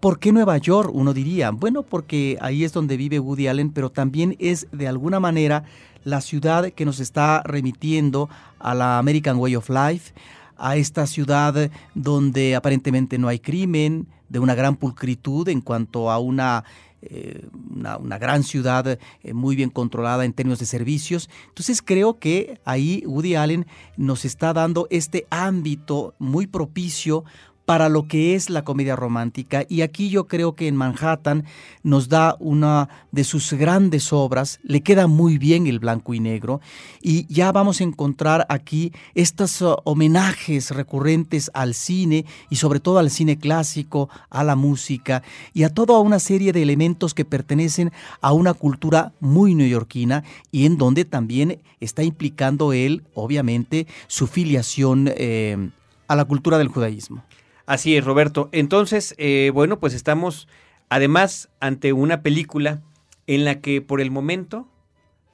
¿Por 0.00 0.18
qué 0.18 0.32
Nueva 0.32 0.58
York? 0.58 0.90
Uno 0.92 1.14
diría, 1.14 1.50
bueno, 1.50 1.82
porque 1.82 2.36
ahí 2.40 2.64
es 2.64 2.72
donde 2.72 2.96
vive 2.96 3.18
Woody 3.18 3.48
Allen, 3.48 3.70
pero 3.72 3.90
también 3.90 4.36
es 4.38 4.66
de 4.70 4.88
alguna 4.88 5.20
manera 5.20 5.64
la 6.04 6.20
ciudad 6.20 6.70
que 6.70 6.84
nos 6.84 7.00
está 7.00 7.42
remitiendo 7.44 8.28
a 8.58 8.74
la 8.74 8.98
American 8.98 9.38
Way 9.38 9.56
of 9.56 9.70
Life, 9.70 10.12
a 10.56 10.76
esta 10.76 11.06
ciudad 11.06 11.70
donde 11.94 12.54
aparentemente 12.54 13.18
no 13.18 13.28
hay 13.28 13.38
crimen, 13.38 14.06
de 14.28 14.38
una 14.38 14.54
gran 14.54 14.76
pulcritud 14.76 15.48
en 15.48 15.60
cuanto 15.60 16.10
a 16.10 16.18
una 16.18 16.64
eh, 17.02 17.46
una, 17.70 18.18
gran 18.18 18.42
ciudad 18.42 18.98
eh, 19.22 19.32
muy 19.32 19.54
bien 19.54 19.70
controlada 19.70 20.24
en 20.24 20.32
términos 20.32 20.58
de 20.58 20.66
servicios. 20.66 21.30
Entonces 21.48 21.80
creo 21.80 22.18
que 22.18 22.58
ahí 22.64 23.04
Woody 23.06 23.36
Allen 23.36 23.66
nos 23.96 24.24
está 24.24 24.52
dando 24.52 24.88
este 24.90 25.26
ámbito 25.30 26.14
muy 26.18 26.46
propicio 26.48 27.24
para 27.66 27.88
lo 27.88 28.06
que 28.06 28.36
es 28.36 28.48
la 28.48 28.64
comedia 28.64 28.96
romántica. 28.96 29.66
Y 29.68 29.82
aquí 29.82 30.08
yo 30.08 30.26
creo 30.28 30.54
que 30.54 30.68
en 30.68 30.76
Manhattan 30.76 31.44
nos 31.82 32.08
da 32.08 32.36
una 32.38 32.88
de 33.10 33.24
sus 33.24 33.52
grandes 33.52 34.12
obras, 34.12 34.60
le 34.62 34.82
queda 34.82 35.08
muy 35.08 35.36
bien 35.36 35.66
el 35.66 35.80
blanco 35.80 36.14
y 36.14 36.20
negro, 36.20 36.60
y 37.02 37.26
ya 37.26 37.52
vamos 37.52 37.80
a 37.80 37.84
encontrar 37.84 38.46
aquí 38.48 38.92
estos 39.14 39.60
uh, 39.60 39.76
homenajes 39.84 40.70
recurrentes 40.70 41.50
al 41.54 41.74
cine 41.74 42.24
y 42.50 42.56
sobre 42.56 42.80
todo 42.80 42.98
al 42.98 43.10
cine 43.10 43.36
clásico, 43.36 44.08
a 44.30 44.44
la 44.44 44.54
música 44.54 45.22
y 45.52 45.64
a 45.64 45.68
toda 45.68 45.98
una 45.98 46.20
serie 46.20 46.52
de 46.52 46.62
elementos 46.62 47.14
que 47.14 47.24
pertenecen 47.24 47.92
a 48.20 48.32
una 48.32 48.54
cultura 48.54 49.12
muy 49.18 49.56
neoyorquina 49.56 50.22
y 50.52 50.66
en 50.66 50.78
donde 50.78 51.04
también 51.04 51.60
está 51.80 52.04
implicando 52.04 52.72
él, 52.72 53.02
obviamente, 53.14 53.88
su 54.06 54.28
filiación 54.28 55.10
eh, 55.16 55.70
a 56.06 56.14
la 56.14 56.24
cultura 56.24 56.58
del 56.58 56.68
judaísmo. 56.68 57.24
Así 57.66 57.96
es, 57.96 58.04
Roberto. 58.04 58.48
Entonces, 58.52 59.14
eh, 59.18 59.50
bueno, 59.52 59.80
pues 59.80 59.92
estamos 59.92 60.46
además 60.88 61.50
ante 61.58 61.92
una 61.92 62.22
película 62.22 62.80
en 63.26 63.44
la 63.44 63.60
que 63.60 63.82
por 63.82 64.00
el 64.00 64.12
momento 64.12 64.68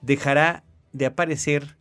dejará 0.01 0.65
de 0.93 1.07
aparecer 1.07 1.77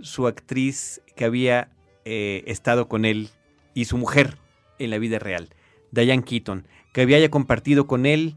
su 0.00 0.26
actriz 0.26 1.00
que 1.16 1.24
había 1.24 1.70
eh, 2.04 2.44
estado 2.46 2.86
con 2.86 3.06
él 3.06 3.30
y 3.72 3.86
su 3.86 3.96
mujer 3.96 4.36
en 4.78 4.90
la 4.90 4.98
vida 4.98 5.18
real, 5.18 5.48
Diane 5.90 6.22
Keaton, 6.22 6.66
que 6.92 7.00
había 7.00 7.30
compartido 7.30 7.86
con 7.86 8.04
él 8.04 8.36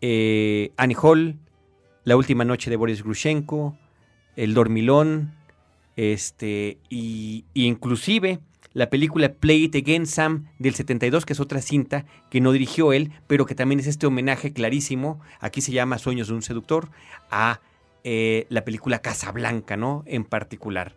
eh, 0.00 0.72
Annie 0.76 0.96
Hall, 1.00 1.38
La 2.02 2.16
última 2.16 2.44
noche 2.44 2.70
de 2.70 2.76
Boris 2.76 3.04
Grushenko, 3.04 3.78
El 4.34 4.54
Dormilón, 4.54 5.32
este, 5.94 6.78
y 6.88 7.44
inclusive 7.54 8.40
la 8.74 8.90
película 8.90 9.32
Play 9.32 9.64
It 9.64 9.76
Again 9.76 10.06
Sam 10.06 10.46
del 10.58 10.74
72, 10.74 11.26
que 11.26 11.32
es 11.32 11.40
otra 11.40 11.60
cinta 11.60 12.04
que 12.30 12.40
no 12.40 12.52
dirigió 12.52 12.92
él, 12.92 13.12
pero 13.26 13.46
que 13.46 13.54
también 13.54 13.80
es 13.80 13.86
este 13.86 14.06
homenaje 14.06 14.52
clarísimo, 14.52 15.20
aquí 15.40 15.60
se 15.60 15.72
llama 15.72 15.98
Sueños 15.98 16.28
de 16.28 16.34
un 16.34 16.42
seductor, 16.42 16.88
a 17.30 17.60
eh, 18.04 18.46
la 18.48 18.64
película 18.64 19.00
Casablanca, 19.00 19.76
¿no? 19.76 20.02
En 20.06 20.24
particular. 20.24 20.96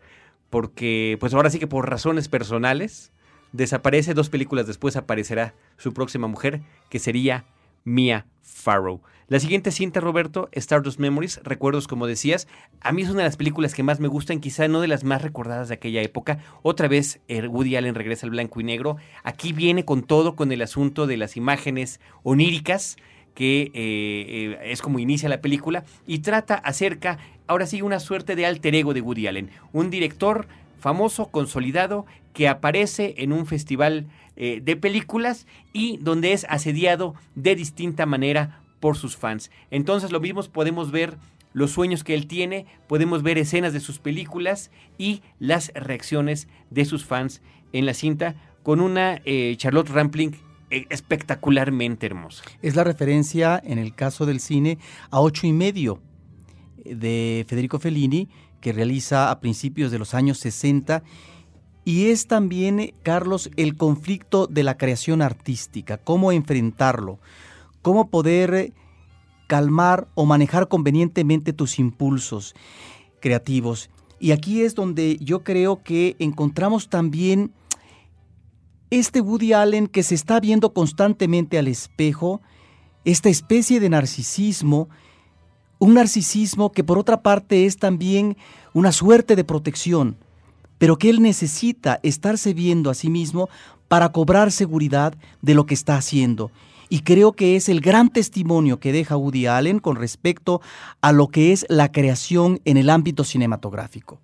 Porque, 0.49 1.17
pues 1.19 1.33
ahora 1.33 1.49
sí 1.49 1.59
que 1.59 1.67
por 1.67 1.89
razones 1.89 2.29
personales, 2.29 3.11
desaparece, 3.51 4.13
dos 4.13 4.29
películas 4.29 4.67
después 4.67 4.95
aparecerá 4.95 5.53
su 5.77 5.93
próxima 5.93 6.27
mujer, 6.27 6.61
que 6.89 6.99
sería 6.99 7.45
Mia 7.86 8.28
Farrow. 8.41 9.02
La 9.28 9.39
siguiente 9.39 9.71
cinta, 9.71 10.02
Roberto, 10.02 10.50
Stardust 10.52 11.00
Memories, 11.00 11.39
recuerdos 11.43 11.88
como 11.88 12.06
decías, 12.06 12.48
a 12.82 12.91
mí 12.91 13.02
es 13.02 13.10
una 13.10 13.19
de 13.19 13.24
las 13.24 13.38
películas 13.38 13.74
que 13.74 13.82
más 13.82 14.00
me 14.00 14.08
gustan, 14.08 14.39
quizá 14.39 14.67
no 14.67 14.82
de 14.82 14.88
las 14.88 15.04
más 15.04 15.24
recordadas 15.24 15.67
de 15.67 15.74
aquella 15.74 16.04
época. 16.04 16.39
Otra 16.62 16.88
vez 16.88 17.21
eh, 17.28 17.48
Woody 17.48 17.76
Allen 17.76 17.95
regresa 17.95 18.28
al 18.28 18.32
blanco 18.32 18.62
y 18.62 18.63
negro. 18.63 18.98
Aquí 19.24 19.52
viene 19.52 19.84
con 19.84 20.04
todo, 20.04 20.36
con 20.36 20.52
el 20.52 20.62
asunto 20.62 21.08
de 21.08 21.17
las 21.17 21.38
imágenes 21.38 22.00
oníricas, 22.21 22.98
que 23.34 23.63
eh, 23.63 23.71
eh, 23.74 24.60
es 24.65 24.84
como 24.84 25.00
inicia 25.00 25.28
la 25.28 25.41
película, 25.41 25.86
y 26.06 26.19
trata 26.19 26.54
acerca, 26.54 27.17
ahora 27.48 27.65
sí, 27.65 27.82
una 27.82 28.00
suerte 28.00 28.36
de 28.36 28.45
alter 28.45 28.76
ego 28.76 28.93
de 28.93 29.02
Woody 29.02 29.26
Allen, 29.26 29.50
un 29.74 29.89
director 29.89 30.48
famoso, 30.80 31.30
consolidado, 31.32 32.06
que 32.34 32.48
aparece 32.48 33.15
en 33.17 33.34
un 33.34 33.48
festival 33.48 34.06
de 34.36 34.76
películas 34.76 35.48
y 35.71 35.98
donde 35.98 36.34
es 36.34 36.45
asediado 36.50 37.15
de 37.36 37.56
distinta 37.56 38.06
manera 38.06 38.62
por 38.80 38.98
sus 38.98 39.15
fans. 39.15 39.50
Entonces 39.71 40.12
lo 40.12 40.19
mismo 40.19 40.43
podemos 40.43 40.91
ver 40.91 41.17
los 41.56 41.71
sueños 41.71 42.04
que 42.04 42.13
él 42.15 42.28
tiene, 42.28 42.65
podemos 42.88 43.24
ver 43.24 43.38
escenas 43.38 43.71
de 43.71 43.80
sus 43.80 43.98
películas 43.98 44.71
y 44.98 45.21
las 45.39 45.71
reacciones 45.74 46.50
de 46.69 46.84
sus 46.84 47.06
fans 47.06 47.41
en 47.71 47.86
la 47.86 47.93
cinta 47.93 48.36
con 48.62 48.82
una 48.82 49.21
eh, 49.24 49.56
Charlotte 49.58 49.89
Rampling 49.89 50.36
eh, 50.69 50.86
espectacularmente 50.89 52.08
hermosa. 52.08 52.43
Es 52.62 52.76
la 52.76 52.84
referencia 52.84 53.62
en 53.63 53.80
el 53.80 53.95
caso 53.95 54.26
del 54.26 54.41
cine 54.41 54.80
a 55.12 55.21
ocho 55.21 55.48
y 55.48 55.54
medio 55.54 56.02
de 56.84 57.45
Federico 57.48 57.80
Fellini 57.80 58.28
que 58.60 58.74
realiza 58.74 59.32
a 59.32 59.39
principios 59.39 59.91
de 59.91 60.00
los 60.00 60.13
años 60.13 60.39
60 60.39 61.04
y 61.86 62.08
es 62.08 62.28
también, 62.28 62.93
Carlos, 63.04 63.50
el 63.56 63.78
conflicto 63.78 64.48
de 64.48 64.63
la 64.63 64.78
creación 64.78 65.21
artística, 65.21 65.98
cómo 65.98 66.32
enfrentarlo 66.32 67.19
cómo 67.86 68.10
poder 68.10 68.74
calmar 69.45 70.08
o 70.15 70.26
manejar 70.26 70.67
convenientemente 70.67 71.54
tus 71.54 71.78
impulsos 71.78 72.56
creativos. 73.19 73.91
Y 74.19 74.32
aquí 74.32 74.63
es 74.63 74.74
donde 74.74 75.19
yo 75.21 75.43
creo 75.43 75.84
que 75.84 76.15
encontramos 76.17 76.89
también 76.89 77.54
este 78.89 79.21
Woody 79.21 79.54
Allen 79.54 79.86
que 79.86 80.02
se 80.02 80.15
está 80.15 80.39
viendo 80.39 80.74
constantemente 80.74 81.60
al 81.60 81.67
espejo, 81.67 82.41
esta 83.04 83.30
especie 83.30 83.80
de 83.80 83.89
narcisismo, 83.89 84.89
un 85.78 85.93
narcisismo 85.93 86.71
que 86.71 86.84
por 86.84 86.98
otra 86.98 87.21
parte 87.21 87.67
es 87.67 87.78
también 87.78 88.36
una 88.74 88.91
suerte 88.91 89.36
de 89.36 89.43
protección, 89.43 90.17
pero 90.77 90.97
que 90.97 91.09
él 91.09 91.21
necesita 91.21 91.99
estarse 92.03 92.53
viendo 92.53 92.89
a 92.89 92.93
sí 92.93 93.09
mismo 93.09 93.49
para 93.88 94.09
cobrar 94.09 94.51
seguridad 94.51 95.15
de 95.41 95.53
lo 95.53 95.65
que 95.65 95.73
está 95.73 95.97
haciendo 95.97 96.51
y 96.89 97.01
creo 97.01 97.33
que 97.33 97.55
es 97.55 97.69
el 97.69 97.81
gran 97.81 98.09
testimonio 98.09 98.79
que 98.79 98.91
deja 98.91 99.17
Woody 99.17 99.47
Allen 99.47 99.79
con 99.79 99.95
respecto 99.95 100.61
a 101.01 101.11
lo 101.11 101.27
que 101.27 101.51
es 101.51 101.65
la 101.69 101.91
creación 101.91 102.61
en 102.65 102.77
el 102.77 102.89
ámbito 102.89 103.23
cinematográfico. 103.23 104.19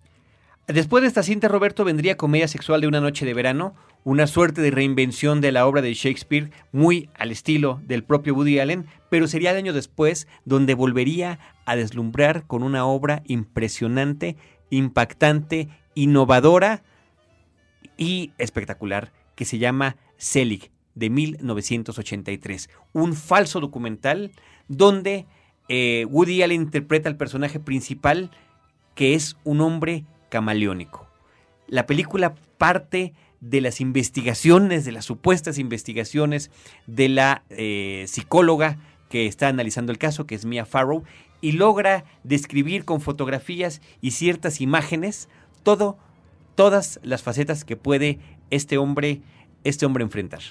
Después 0.68 1.02
de 1.02 1.08
esta 1.08 1.24
cinta, 1.24 1.48
Roberto, 1.48 1.84
vendría 1.84 2.18
Comedia 2.18 2.48
Sexual 2.48 2.82
de 2.82 2.88
una 2.88 3.02
noche 3.02 3.26
de 3.26 3.34
verano, 3.34 3.74
una 4.04 4.26
suerte 4.26 4.62
de 4.62 4.72
reinvención 4.72 5.42
de 5.42 5.52
la 5.52 5.68
obra 5.68 5.82
de 5.82 5.94
Shakespeare, 5.94 6.52
muy 6.72 7.10
al 7.16 7.32
estilo 7.32 7.82
del 7.88 8.04
propio 8.04 8.36
Woody 8.36 8.60
Allen, 8.60 8.86
pero 9.10 9.28
sería 9.28 9.52
el 9.52 9.58
año 9.58 9.74
después 9.74 10.28
donde 10.46 10.74
volvería 10.74 11.40
a 11.66 11.76
deslumbrar 11.76 12.46
con 12.48 12.64
una 12.64 12.86
obra 12.86 13.22
impresionante, 13.26 14.38
impactante, 14.70 15.68
innovadora 15.96 16.84
y 17.98 18.32
espectacular, 18.38 19.12
que 19.36 19.46
se 19.46 19.58
llama 19.58 19.98
Selig, 20.18 20.72
de 20.96 21.10
1983, 21.10 22.70
un 22.94 23.14
falso 23.16 23.60
documental 23.60 24.32
donde 24.68 25.26
eh, 25.70 26.06
Woody 26.10 26.42
Allen 26.42 26.62
interpreta 26.62 27.10
al 27.10 27.18
personaje 27.18 27.60
principal 27.60 28.32
que 28.96 29.14
es 29.14 29.38
un 29.44 29.62
hombre 29.62 30.06
camaleónico. 30.30 31.08
La 31.68 31.86
película 31.86 32.36
parte 32.58 33.14
de 33.40 33.62
las 33.62 33.82
investigaciones, 33.82 34.86
de 34.86 34.92
las 34.92 35.06
supuestas 35.06 35.58
investigaciones 35.58 36.52
de 36.88 37.10
la 37.10 37.44
eh, 37.50 38.06
psicóloga 38.08 38.78
que 39.10 39.28
está 39.28 39.48
analizando 39.48 39.92
el 39.92 39.98
caso, 39.98 40.26
que 40.26 40.36
es 40.36 40.46
Mia 40.46 40.66
Farrow, 40.66 41.04
y 41.42 41.54
logra 41.54 42.06
describir 42.24 42.86
con 42.86 43.02
fotografías 43.02 43.82
y 44.00 44.12
ciertas 44.12 44.62
imágenes 44.62 45.28
todo, 45.64 45.98
todas 46.56 47.00
las 47.04 47.24
facetas 47.24 47.66
que 47.66 47.76
puede 47.76 48.20
este 48.50 48.78
hombre, 48.78 49.22
este 49.64 49.86
hombre 49.86 50.04
enfrentar. 50.04 50.42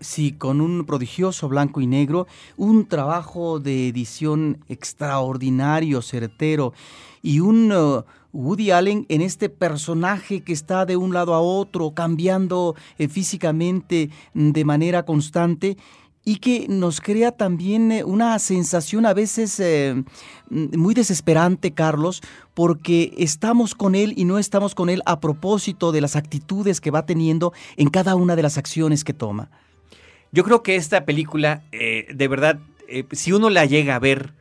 Sí, 0.00 0.32
con 0.32 0.60
un 0.60 0.84
prodigioso 0.84 1.48
blanco 1.48 1.80
y 1.80 1.86
negro, 1.86 2.26
un 2.56 2.86
trabajo 2.86 3.58
de 3.60 3.88
edición 3.88 4.58
extraordinario, 4.68 6.02
certero, 6.02 6.74
y 7.22 7.40
un 7.40 7.72
uh, 7.72 8.04
Woody 8.34 8.72
Allen 8.72 9.06
en 9.08 9.22
este 9.22 9.48
personaje 9.48 10.42
que 10.42 10.52
está 10.52 10.84
de 10.84 10.96
un 10.96 11.14
lado 11.14 11.32
a 11.32 11.40
otro, 11.40 11.94
cambiando 11.94 12.74
eh, 12.98 13.08
físicamente 13.08 14.10
de 14.34 14.64
manera 14.64 15.04
constante 15.04 15.78
y 16.24 16.36
que 16.36 16.66
nos 16.68 17.00
crea 17.00 17.32
también 17.32 17.92
eh, 17.92 18.04
una 18.04 18.38
sensación 18.38 19.04
a 19.06 19.12
veces 19.12 19.60
eh, 19.60 20.02
muy 20.48 20.94
desesperante, 20.94 21.72
Carlos, 21.72 22.22
porque 22.54 23.12
estamos 23.18 23.74
con 23.74 23.94
él 23.94 24.14
y 24.16 24.24
no 24.24 24.38
estamos 24.38 24.74
con 24.74 24.88
él 24.88 25.02
a 25.06 25.20
propósito 25.20 25.92
de 25.92 26.00
las 26.00 26.16
actitudes 26.16 26.80
que 26.80 26.90
va 26.90 27.04
teniendo 27.04 27.52
en 27.76 27.90
cada 27.90 28.14
una 28.14 28.36
de 28.36 28.42
las 28.42 28.56
acciones 28.56 29.04
que 29.04 29.12
toma. 29.12 29.50
Yo 30.32 30.44
creo 30.44 30.62
que 30.62 30.76
esta 30.76 31.04
película, 31.04 31.62
eh, 31.72 32.06
de 32.12 32.28
verdad, 32.28 32.58
si 33.12 33.32
uno 33.32 33.50
la 33.50 33.66
llega 33.66 33.94
a 33.94 34.00
ver 34.00 34.32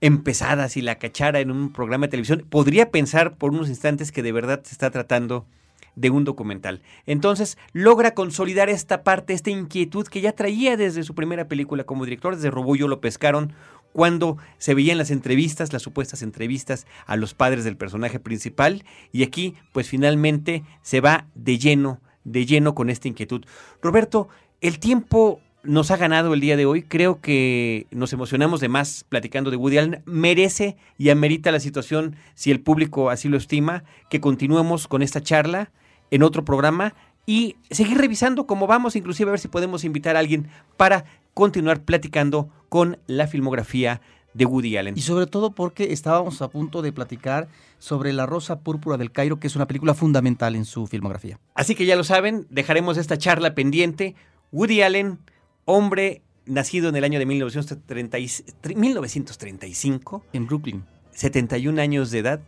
empezada, 0.00 0.68
si 0.68 0.82
la 0.82 0.98
cachara 0.98 1.40
en 1.40 1.50
un 1.50 1.72
programa 1.72 2.06
de 2.06 2.10
televisión, 2.10 2.46
podría 2.48 2.90
pensar 2.90 3.36
por 3.36 3.50
unos 3.50 3.68
instantes 3.68 4.12
que 4.12 4.22
de 4.22 4.32
verdad 4.32 4.62
se 4.64 4.72
está 4.72 4.90
tratando 4.90 5.46
de 5.96 6.10
un 6.10 6.24
documental. 6.24 6.82
Entonces 7.06 7.58
logra 7.72 8.14
consolidar 8.14 8.68
esta 8.68 9.02
parte, 9.02 9.32
esta 9.32 9.50
inquietud 9.50 10.06
que 10.06 10.20
ya 10.20 10.32
traía 10.32 10.76
desde 10.76 11.02
su 11.02 11.14
primera 11.14 11.48
película 11.48 11.84
como 11.84 12.04
director, 12.04 12.36
desde 12.36 12.50
Robullo 12.50 12.88
lo 12.88 13.00
pescaron, 13.00 13.52
cuando 13.92 14.38
se 14.58 14.74
veían 14.74 14.98
las 14.98 15.12
entrevistas, 15.12 15.72
las 15.72 15.82
supuestas 15.82 16.22
entrevistas 16.22 16.84
a 17.06 17.16
los 17.16 17.32
padres 17.32 17.62
del 17.62 17.76
personaje 17.76 18.18
principal, 18.18 18.84
y 19.12 19.22
aquí 19.22 19.54
pues 19.72 19.88
finalmente 19.88 20.64
se 20.82 21.00
va 21.00 21.28
de 21.36 21.58
lleno, 21.58 22.00
de 22.24 22.44
lleno 22.44 22.74
con 22.74 22.90
esta 22.90 23.06
inquietud. 23.06 23.44
Roberto, 23.80 24.28
el 24.60 24.80
tiempo 24.80 25.40
nos 25.62 25.90
ha 25.90 25.96
ganado 25.96 26.34
el 26.34 26.40
día 26.40 26.56
de 26.56 26.66
hoy. 26.66 26.82
Creo 26.82 27.20
que 27.20 27.86
nos 27.90 28.12
emocionamos 28.12 28.60
de 28.60 28.68
más 28.68 29.04
platicando 29.08 29.50
de 29.50 29.56
Woody 29.56 29.78
Allen. 29.78 30.02
Merece 30.04 30.76
y 30.98 31.10
amerita 31.10 31.52
la 31.52 31.60
situación, 31.60 32.16
si 32.34 32.50
el 32.50 32.60
público 32.60 33.10
así 33.10 33.28
lo 33.28 33.36
estima, 33.36 33.84
que 34.10 34.20
continuemos 34.20 34.88
con 34.88 35.02
esta 35.02 35.22
charla 35.22 35.70
en 36.14 36.22
otro 36.22 36.44
programa 36.44 36.94
y 37.26 37.56
seguir 37.70 37.98
revisando 37.98 38.46
cómo 38.46 38.68
vamos, 38.68 38.94
inclusive 38.94 39.30
a 39.30 39.32
ver 39.32 39.40
si 39.40 39.48
podemos 39.48 39.82
invitar 39.82 40.14
a 40.14 40.20
alguien 40.20 40.46
para 40.76 41.06
continuar 41.34 41.82
platicando 41.82 42.50
con 42.68 43.00
la 43.08 43.26
filmografía 43.26 44.00
de 44.32 44.46
Woody 44.46 44.76
Allen. 44.76 44.96
Y 44.96 45.00
sobre 45.00 45.26
todo 45.26 45.56
porque 45.56 45.92
estábamos 45.92 46.40
a 46.40 46.46
punto 46.48 46.82
de 46.82 46.92
platicar 46.92 47.48
sobre 47.80 48.12
La 48.12 48.26
Rosa 48.26 48.60
Púrpura 48.60 48.96
del 48.96 49.10
Cairo, 49.10 49.40
que 49.40 49.48
es 49.48 49.56
una 49.56 49.66
película 49.66 49.94
fundamental 49.94 50.54
en 50.54 50.66
su 50.66 50.86
filmografía. 50.86 51.40
Así 51.54 51.74
que 51.74 51.84
ya 51.84 51.96
lo 51.96 52.04
saben, 52.04 52.46
dejaremos 52.48 52.96
esta 52.96 53.18
charla 53.18 53.56
pendiente. 53.56 54.14
Woody 54.52 54.82
Allen, 54.82 55.18
hombre 55.64 56.22
nacido 56.46 56.90
en 56.90 56.94
el 56.94 57.02
año 57.02 57.18
de 57.18 57.26
1935. 57.26 60.24
En 60.32 60.46
Brooklyn. 60.46 60.84
71 61.10 61.80
años 61.80 62.12
de 62.12 62.20
edad 62.20 62.40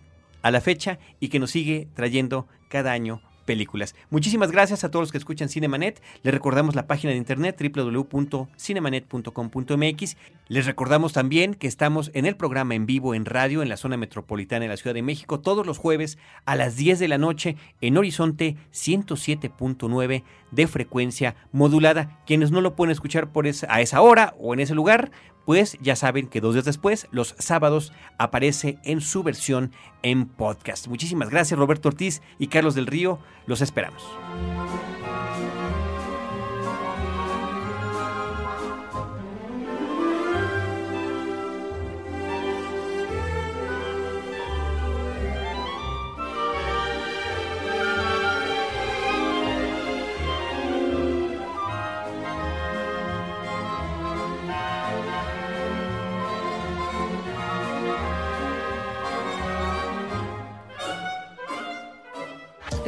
a 0.43 0.53
la 0.53 0.61
fecha 0.61 1.01
y 1.19 1.31
que 1.31 1.41
nos 1.41 1.51
sigue 1.51 1.89
trayendo 1.95 2.47
cada 2.69 2.93
año 2.93 3.23
películas. 3.47 3.95
Muchísimas 4.11 4.53
gracias 4.53 4.85
a 4.85 4.91
todos 4.91 5.05
los 5.05 5.13
que 5.13 5.19
escuchan 5.19 5.49
Cinemanet. 5.49 6.03
Les 6.23 6.35
recordamos 6.35 6.75
la 6.75 6.87
página 6.87 7.13
de 7.13 7.17
internet 7.17 7.59
www.cinemanet.com.mx. 7.59 10.17
Les 10.49 10.67
recordamos 10.67 11.15
también 11.15 11.55
que 11.55 11.67
estamos 11.67 12.11
en 12.13 12.27
el 12.27 12.37
programa 12.37 12.75
en 12.75 12.85
vivo 12.85 13.15
en 13.15 13.25
radio 13.25 13.63
en 13.63 13.71
la 13.71 13.79
zona 13.79 13.97
metropolitana 13.97 14.65
de 14.65 14.69
la 14.69 14.77
Ciudad 14.77 14.95
de 14.95 15.03
México 15.03 15.41
todos 15.41 15.65
los 15.65 15.79
jueves 15.79 16.19
a 16.45 16.57
las 16.57 16.77
10 16.77 16.99
de 16.99 17.09
la 17.09 17.17
noche 17.19 17.57
en 17.81 17.97
Horizonte 17.97 18.57
107.9 18.73 20.25
de 20.51 20.67
frecuencia 20.67 21.35
modulada. 21.53 22.23
Quienes 22.27 22.51
no 22.51 22.61
lo 22.61 22.75
pueden 22.77 22.93
escuchar 22.93 23.33
por 23.33 23.47
esa, 23.47 23.67
a 23.71 23.81
esa 23.81 24.01
hora 24.01 24.35
o 24.39 24.55
en 24.55 24.61
ese 24.61 24.75
lugar, 24.75 25.11
pues 25.45 25.79
ya 25.81 25.97
saben 25.97 26.27
que 26.27 26.41
dos 26.41 26.55
días 26.55 26.65
después, 26.65 27.07
los 27.11 27.35
sábados, 27.39 27.93
aparece 28.19 28.79
en 28.85 29.01
su 29.01 29.23
versión 29.23 29.73
en 30.03 30.27
podcast. 30.27 30.89
Muchísimas 30.89 31.31
gracias 31.31 31.59
Roberto 31.59 31.89
Ortiz 31.89 32.23
y 32.39 32.49
Carlos 32.49 32.75
del 32.75 32.87
Río. 32.87 33.19
Los 33.47 33.61
esperamos. 33.61 34.03